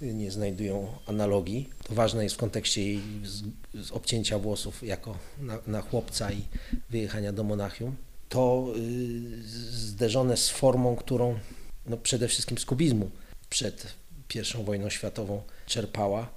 nie 0.00 0.30
znajdują 0.30 0.98
analogii. 1.06 1.68
To 1.84 1.94
ważne 1.94 2.24
jest 2.24 2.34
w 2.34 2.38
kontekście 2.38 2.82
jej 2.82 3.00
z, 3.24 3.42
z 3.86 3.92
obcięcia 3.92 4.38
włosów 4.38 4.82
jako 4.82 5.18
na, 5.40 5.58
na, 5.66 5.80
chłopca 5.82 6.32
i 6.32 6.42
wyjechania 6.90 7.32
do 7.32 7.44
Monachium. 7.44 7.96
To 8.28 8.72
y, 8.76 9.42
zderzone 9.70 10.36
z 10.36 10.48
formą, 10.48 10.96
którą 10.96 11.38
no 11.86 11.96
przede 11.96 12.28
wszystkim 12.28 12.58
z 12.58 12.64
kubizmu 12.64 13.10
przed 13.50 13.94
I 14.34 14.64
wojną 14.64 14.90
światową 14.90 15.42
czerpała, 15.66 16.28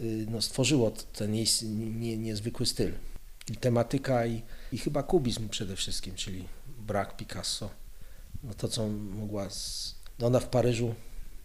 y, 0.00 0.26
no 0.30 0.42
stworzyło 0.42 0.90
ten 0.90 1.34
jej 1.34 1.46
nie, 2.00 2.16
niezwykły 2.16 2.66
styl. 2.66 2.92
I 3.50 3.56
tematyka 3.56 4.26
i, 4.26 4.42
i 4.72 4.78
chyba 4.78 5.02
kubizm 5.02 5.48
przede 5.48 5.76
wszystkim, 5.76 6.14
czyli 6.14 6.44
brak 6.78 7.16
Picasso. 7.16 7.70
No 8.44 8.54
to, 8.54 8.68
co 8.68 8.88
mogła... 8.88 9.50
Z, 9.50 9.94
no 10.18 10.26
ona 10.26 10.40
w 10.40 10.48
Paryżu 10.48 10.94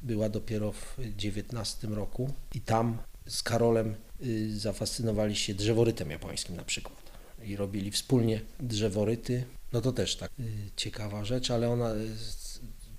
była 0.01 0.29
dopiero 0.29 0.71
w 0.71 0.97
19 1.15 1.87
roku 1.87 2.33
i 2.53 2.61
tam 2.61 2.97
z 3.27 3.43
Karolem 3.43 3.95
y, 4.25 4.59
zafascynowali 4.59 5.35
się 5.35 5.53
drzeworytem 5.53 6.11
japońskim 6.11 6.55
na 6.55 6.63
przykład 6.63 6.97
i 7.43 7.55
robili 7.55 7.91
wspólnie 7.91 8.41
drzeworyty. 8.59 9.43
No 9.73 9.81
to 9.81 9.91
też 9.91 10.15
tak 10.15 10.31
y, 10.39 10.43
ciekawa 10.75 11.25
rzecz, 11.25 11.51
ale 11.51 11.69
ona, 11.69 11.95
y, 11.95 12.09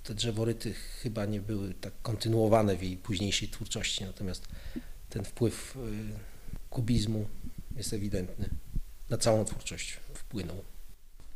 te 0.03 0.15
drzeworyty 0.15 0.73
chyba 0.73 1.25
nie 1.25 1.41
były 1.41 1.73
tak 1.73 1.93
kontynuowane 2.01 2.75
w 2.75 2.83
jej 2.83 2.97
późniejszej 2.97 3.49
twórczości, 3.49 4.03
natomiast 4.03 4.47
ten 5.09 5.23
wpływ 5.23 5.77
kubizmu 6.69 7.25
jest 7.75 7.93
ewidentny. 7.93 8.49
Na 9.09 9.17
całą 9.17 9.45
twórczość 9.45 9.99
wpłynął. 10.13 10.63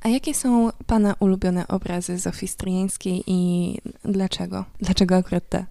A 0.01 0.09
jakie 0.09 0.33
są 0.33 0.69
Pana 0.85 1.15
ulubione 1.19 1.67
obrazy 1.67 2.17
Zofii 2.17 2.47
Stryjeńskiej 2.47 3.23
i 3.27 3.77
dlaczego? 4.05 4.65
Dlaczego 4.79 5.15
akurat 5.15 5.49
te? 5.49 5.65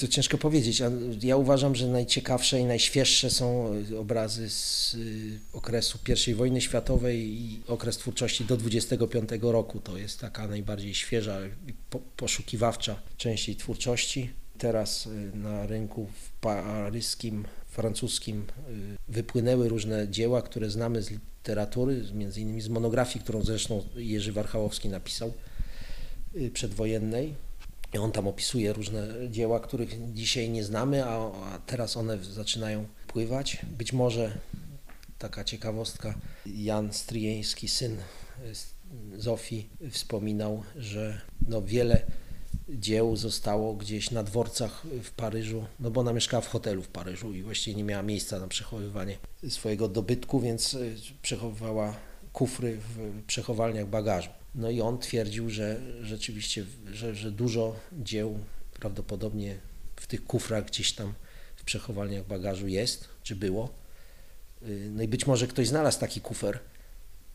To 0.00 0.08
ciężko 0.08 0.38
powiedzieć. 0.38 0.82
Ja 1.22 1.36
uważam, 1.36 1.74
że 1.74 1.86
najciekawsze 1.86 2.60
i 2.60 2.64
najświeższe 2.64 3.30
są 3.30 3.72
obrazy 3.98 4.50
z 4.50 4.94
y, 4.94 5.38
okresu 5.52 5.98
I 6.26 6.34
wojny 6.34 6.60
światowej 6.60 7.18
i 7.18 7.60
okres 7.66 7.96
twórczości 7.96 8.44
do 8.44 8.56
25 8.56 9.30
roku. 9.42 9.80
To 9.80 9.98
jest 9.98 10.20
taka 10.20 10.48
najbardziej 10.48 10.94
świeża 10.94 11.38
i 11.46 11.72
poszukiwawcza 12.16 13.00
część 13.16 13.48
jej 13.48 13.56
twórczości. 13.56 14.30
Teraz 14.58 15.06
y, 15.06 15.30
na 15.34 15.66
rynku 15.66 16.08
paryskim 16.40 17.44
francuskim 17.70 18.46
wypłynęły 19.08 19.68
różne 19.68 20.08
dzieła, 20.08 20.42
które 20.42 20.70
znamy 20.70 21.02
z 21.02 21.10
literatury, 21.10 22.04
między 22.14 22.40
innymi 22.40 22.60
z 22.60 22.68
monografii, 22.68 23.24
którą 23.24 23.42
zresztą 23.42 23.84
Jerzy 23.96 24.32
Warchałowski 24.32 24.88
napisał 24.88 25.32
przedwojennej. 26.52 27.34
I 27.94 27.98
on 27.98 28.12
tam 28.12 28.28
opisuje 28.28 28.72
różne 28.72 29.08
dzieła, 29.30 29.60
których 29.60 30.12
dzisiaj 30.14 30.50
nie 30.50 30.64
znamy, 30.64 31.04
a, 31.04 31.32
a 31.54 31.58
teraz 31.66 31.96
one 31.96 32.24
zaczynają 32.24 32.86
pływać. 33.06 33.58
Być 33.78 33.92
może 33.92 34.38
taka 35.18 35.44
ciekawostka, 35.44 36.14
Jan 36.46 36.92
Stryjeński, 36.92 37.68
syn 37.68 37.96
Zofii, 39.16 39.68
wspominał, 39.90 40.62
że 40.76 41.20
no 41.48 41.62
wiele 41.62 42.02
dzieł 42.78 43.16
zostało 43.16 43.74
gdzieś 43.74 44.10
na 44.10 44.22
dworcach 44.22 44.82
w 45.02 45.10
Paryżu, 45.10 45.66
no 45.80 45.90
bo 45.90 46.00
ona 46.00 46.12
mieszkała 46.12 46.40
w 46.40 46.48
hotelu 46.48 46.82
w 46.82 46.88
Paryżu 46.88 47.34
i 47.34 47.42
właściwie 47.42 47.76
nie 47.76 47.84
miała 47.84 48.02
miejsca 48.02 48.38
na 48.38 48.48
przechowywanie 48.48 49.18
swojego 49.48 49.88
dobytku, 49.88 50.40
więc 50.40 50.74
y, 50.74 50.96
przechowywała 51.22 51.96
kufry 52.32 52.76
w 52.76 53.22
przechowalniach 53.26 53.86
bagażu. 53.86 54.30
No 54.54 54.70
i 54.70 54.80
on 54.80 54.98
twierdził, 54.98 55.50
że 55.50 55.80
rzeczywiście, 56.02 56.64
że, 56.92 57.14
że 57.14 57.30
dużo 57.30 57.76
dzieł 57.92 58.38
prawdopodobnie 58.74 59.58
w 59.96 60.06
tych 60.06 60.24
kufrach 60.24 60.64
gdzieś 60.64 60.92
tam 60.92 61.14
w 61.56 61.64
przechowalniach 61.64 62.26
bagażu 62.26 62.68
jest, 62.68 63.08
czy 63.22 63.36
było. 63.36 63.68
Y, 64.62 64.88
no 64.90 65.02
i 65.02 65.08
być 65.08 65.26
może 65.26 65.46
ktoś 65.46 65.68
znalazł 65.68 66.00
taki 66.00 66.20
kufer 66.20 66.58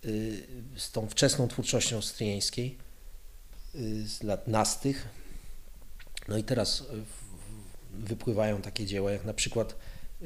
y, 0.06 0.44
z 0.78 0.92
tą 0.92 1.08
wczesną 1.08 1.48
twórczością 1.48 2.02
stryjeńskiej 2.02 2.78
z 4.06 4.24
lat 4.24 4.48
nastych. 4.48 5.08
No 6.28 6.38
i 6.38 6.44
teraz 6.44 6.84
wypływają 7.94 8.62
takie 8.62 8.86
dzieła, 8.86 9.12
jak 9.12 9.26
na 9.26 9.34
przykład 9.34 9.76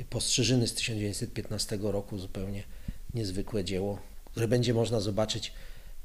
Postrzeżyny 0.10 0.68
z 0.68 0.74
1915 0.74 1.80
roku, 1.82 2.18
zupełnie 2.18 2.64
niezwykłe 3.14 3.64
dzieło, 3.64 4.00
które 4.26 4.48
będzie 4.48 4.74
można 4.74 5.00
zobaczyć 5.00 5.54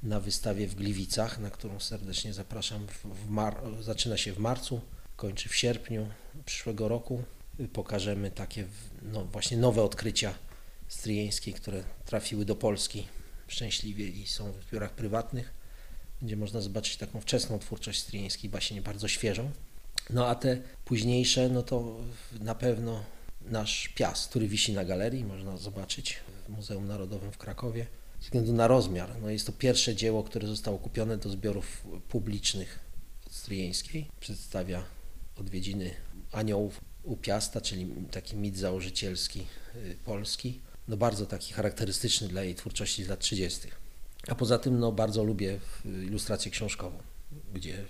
na 0.03 0.21
wystawie 0.21 0.67
w 0.67 0.75
Gliwicach, 0.75 1.39
na 1.39 1.51
którą 1.51 1.81
serdecznie 1.81 2.33
zapraszam. 2.33 2.87
Zaczyna 3.81 4.17
się 4.17 4.33
w 4.33 4.39
marcu, 4.39 4.81
kończy 5.17 5.49
w 5.49 5.57
sierpniu 5.57 6.07
przyszłego 6.45 6.89
roku. 6.89 7.23
Pokażemy 7.73 8.31
takie 8.31 8.67
no, 9.03 9.25
właśnie 9.25 9.57
nowe 9.57 9.83
odkrycia 9.83 10.35
stryjeńskie, 10.89 11.53
które 11.53 11.85
trafiły 12.05 12.45
do 12.45 12.57
Polski 12.57 13.07
szczęśliwie 13.49 14.09
i 14.09 14.27
są 14.27 14.53
w 14.53 14.71
biurach 14.71 14.93
prywatnych. 14.93 15.53
Będzie 16.21 16.37
można 16.37 16.61
zobaczyć 16.61 16.97
taką 16.97 17.21
wczesną 17.21 17.59
twórczość 17.59 18.01
stryjeńskiej, 18.01 18.51
właśnie 18.51 18.83
bardzo 18.83 19.09
świeżą. 19.09 19.51
No 20.11 20.27
a 20.27 20.35
te 20.35 20.63
późniejsze, 20.85 21.49
no 21.49 21.63
to 21.63 21.97
na 22.41 22.55
pewno 22.55 23.05
nasz 23.41 23.89
piast, 23.89 24.29
który 24.31 24.49
wisi 24.49 24.73
na 24.73 24.85
galerii, 24.85 25.25
można 25.25 25.57
zobaczyć 25.57 26.21
w 26.47 26.49
Muzeum 26.49 26.89
Narodowym 26.89 27.33
w 27.33 27.39
Krakowie 27.39 27.87
ze 28.21 28.27
względu 28.27 28.53
na 28.53 28.69
rozmiar. 28.69 29.11
No 29.23 29.31
jest 29.31 29.47
to 29.47 29.53
pierwsze 29.53 29.95
dzieło, 29.95 30.25
które 30.25 30.47
zostało 30.47 30.79
kupione 30.79 31.17
do 31.17 31.31
zbiorów 31.31 31.85
publicznych 32.09 32.79
od 33.27 33.33
Stryjeńskiej. 33.33 34.07
Przedstawia 34.21 34.85
odwiedziny 35.37 35.91
aniołów 36.33 36.81
u 37.03 37.17
Piasta, 37.17 37.61
czyli 37.61 37.87
taki 38.11 38.37
mit 38.37 38.57
założycielski 38.57 39.47
y, 39.77 39.97
polski. 40.05 40.61
No 40.89 40.97
bardzo 40.97 41.27
taki 41.27 41.53
charakterystyczny 41.53 42.29
dla 42.29 42.43
jej 42.43 42.55
twórczości 42.55 43.05
z 43.05 43.09
lat 43.09 43.21
30. 43.21 43.69
A 44.29 44.35
poza 44.35 44.59
tym 44.59 44.79
no, 44.79 44.93
bardzo 44.93 45.25
lubię 45.25 45.61
ilustrację 45.85 46.51
książkową, 46.51 46.99
gdzie 47.55 47.85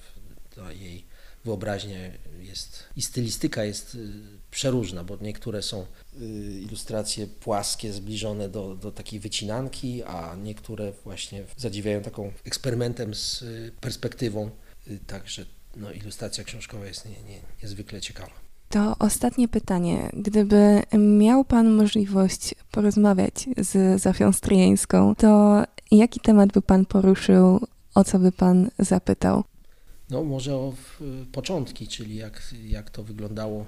ta 0.56 0.72
jej 0.72 1.04
wyobraźnia 1.44 1.98
jest 2.40 2.84
i 2.96 3.02
stylistyka 3.02 3.64
jest 3.64 3.94
y, 3.94 3.98
przeróżna, 4.50 5.04
bo 5.04 5.16
niektóre 5.20 5.62
są 5.62 5.86
y, 6.20 6.60
ilustracje 6.60 7.26
płaskie, 7.26 7.92
zbliżone 7.92 8.48
do, 8.48 8.74
do 8.74 8.92
takiej 8.92 9.20
wycinanki, 9.20 10.02
a 10.02 10.36
niektóre 10.42 10.92
właśnie 11.04 11.44
zadziwiają 11.56 12.02
taką 12.02 12.32
eksperymentem 12.44 13.14
z 13.14 13.42
y, 13.42 13.72
perspektywą. 13.80 14.50
Także 15.06 15.46
no, 15.76 15.92
ilustracja 15.92 16.44
książkowa 16.44 16.86
jest 16.86 17.04
nie, 17.04 17.10
nie, 17.10 17.40
niezwykle 17.62 18.00
ciekawa. 18.00 18.44
To 18.68 18.96
ostatnie 18.98 19.48
pytanie. 19.48 20.10
Gdyby 20.12 20.82
miał 20.98 21.44
Pan 21.44 21.70
możliwość 21.70 22.54
porozmawiać 22.70 23.34
z 23.56 24.02
Zofią 24.02 24.32
Stryjeńską, 24.32 25.14
to 25.14 25.62
jaki 25.90 26.20
temat 26.20 26.52
by 26.52 26.62
Pan 26.62 26.86
poruszył, 26.86 27.60
o 27.94 28.04
co 28.04 28.18
by 28.18 28.32
Pan 28.32 28.70
zapytał? 28.78 29.44
No 30.14 30.24
może 30.24 30.54
o 30.54 30.74
początki, 31.32 31.88
czyli 31.88 32.16
jak, 32.16 32.54
jak 32.64 32.90
to 32.90 33.02
wyglądało 33.02 33.66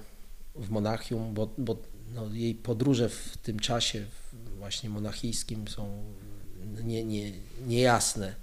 w 0.55 0.69
Monachium, 0.69 1.33
bo, 1.33 1.49
bo 1.57 1.77
no, 2.13 2.33
jej 2.33 2.55
podróże 2.55 3.09
w 3.09 3.37
tym 3.37 3.59
czasie 3.59 4.05
właśnie 4.57 4.89
monachijskim 4.89 5.67
są 5.67 6.03
nie, 6.83 7.03
nie, 7.03 7.31
niejasne 7.67 8.35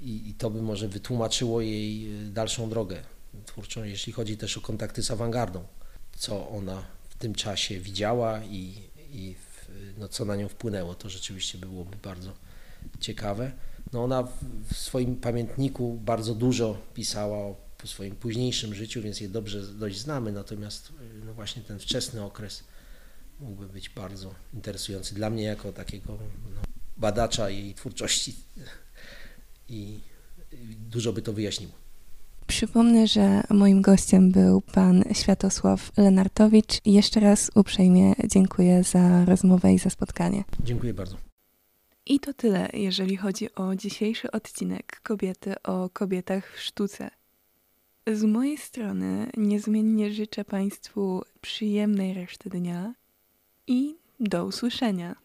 I, 0.00 0.28
i 0.28 0.34
to 0.34 0.50
by 0.50 0.62
może 0.62 0.88
wytłumaczyło 0.88 1.60
jej 1.60 2.08
dalszą 2.32 2.70
drogę 2.70 3.02
twórczą, 3.46 3.84
jeśli 3.84 4.12
chodzi 4.12 4.36
też 4.36 4.58
o 4.58 4.60
kontakty 4.60 5.02
z 5.02 5.10
awangardą, 5.10 5.64
co 6.16 6.48
ona 6.48 6.84
w 7.08 7.14
tym 7.14 7.34
czasie 7.34 7.80
widziała 7.80 8.44
i, 8.44 8.74
i 9.12 9.34
w, 9.34 9.68
no, 9.98 10.08
co 10.08 10.24
na 10.24 10.36
nią 10.36 10.48
wpłynęło. 10.48 10.94
To 10.94 11.08
rzeczywiście 11.08 11.58
byłoby 11.58 11.96
bardzo 12.02 12.32
ciekawe 13.00 13.52
no 13.92 14.04
ona 14.04 14.22
w 14.72 14.76
swoim 14.76 15.16
pamiętniku 15.16 15.98
bardzo 16.04 16.34
dużo 16.34 16.76
pisała 16.94 17.38
o 17.38 17.56
swoim 17.84 18.16
późniejszym 18.16 18.74
życiu, 18.74 19.02
więc 19.02 19.20
je 19.20 19.28
dobrze 19.28 19.62
dość 19.62 19.98
znamy, 19.98 20.32
natomiast 20.32 20.92
no 21.26 21.34
właśnie 21.34 21.62
ten 21.62 21.78
wczesny 21.78 22.24
okres 22.24 22.64
mógłby 23.40 23.66
być 23.66 23.90
bardzo 23.90 24.34
interesujący 24.54 25.14
dla 25.14 25.30
mnie 25.30 25.42
jako 25.42 25.72
takiego 25.72 26.12
no, 26.54 26.60
badacza 26.96 27.50
jej 27.50 27.74
twórczości 27.74 28.34
i 29.68 30.00
dużo 30.90 31.12
by 31.12 31.22
to 31.22 31.32
wyjaśniło. 31.32 31.72
Przypomnę, 32.46 33.06
że 33.06 33.42
moim 33.50 33.82
gościem 33.82 34.30
był 34.30 34.60
pan 34.60 35.04
Światosław 35.12 35.92
Lenartowicz. 35.96 36.78
Jeszcze 36.84 37.20
raz 37.20 37.50
uprzejmie 37.54 38.12
dziękuję 38.28 38.84
za 38.84 39.24
rozmowę 39.24 39.74
i 39.74 39.78
za 39.78 39.90
spotkanie. 39.90 40.44
Dziękuję 40.64 40.94
bardzo. 40.94 41.31
I 42.06 42.20
to 42.20 42.34
tyle, 42.34 42.68
jeżeli 42.72 43.16
chodzi 43.16 43.54
o 43.54 43.74
dzisiejszy 43.76 44.30
odcinek 44.30 45.00
Kobiety 45.02 45.62
o 45.62 45.90
kobietach 45.90 46.52
w 46.52 46.60
sztuce. 46.60 47.10
Z 48.06 48.24
mojej 48.24 48.58
strony 48.58 49.30
niezmiennie 49.36 50.12
życzę 50.12 50.44
Państwu 50.44 51.22
przyjemnej 51.40 52.14
reszty 52.14 52.50
dnia 52.50 52.94
i 53.66 53.96
do 54.20 54.44
usłyszenia. 54.44 55.16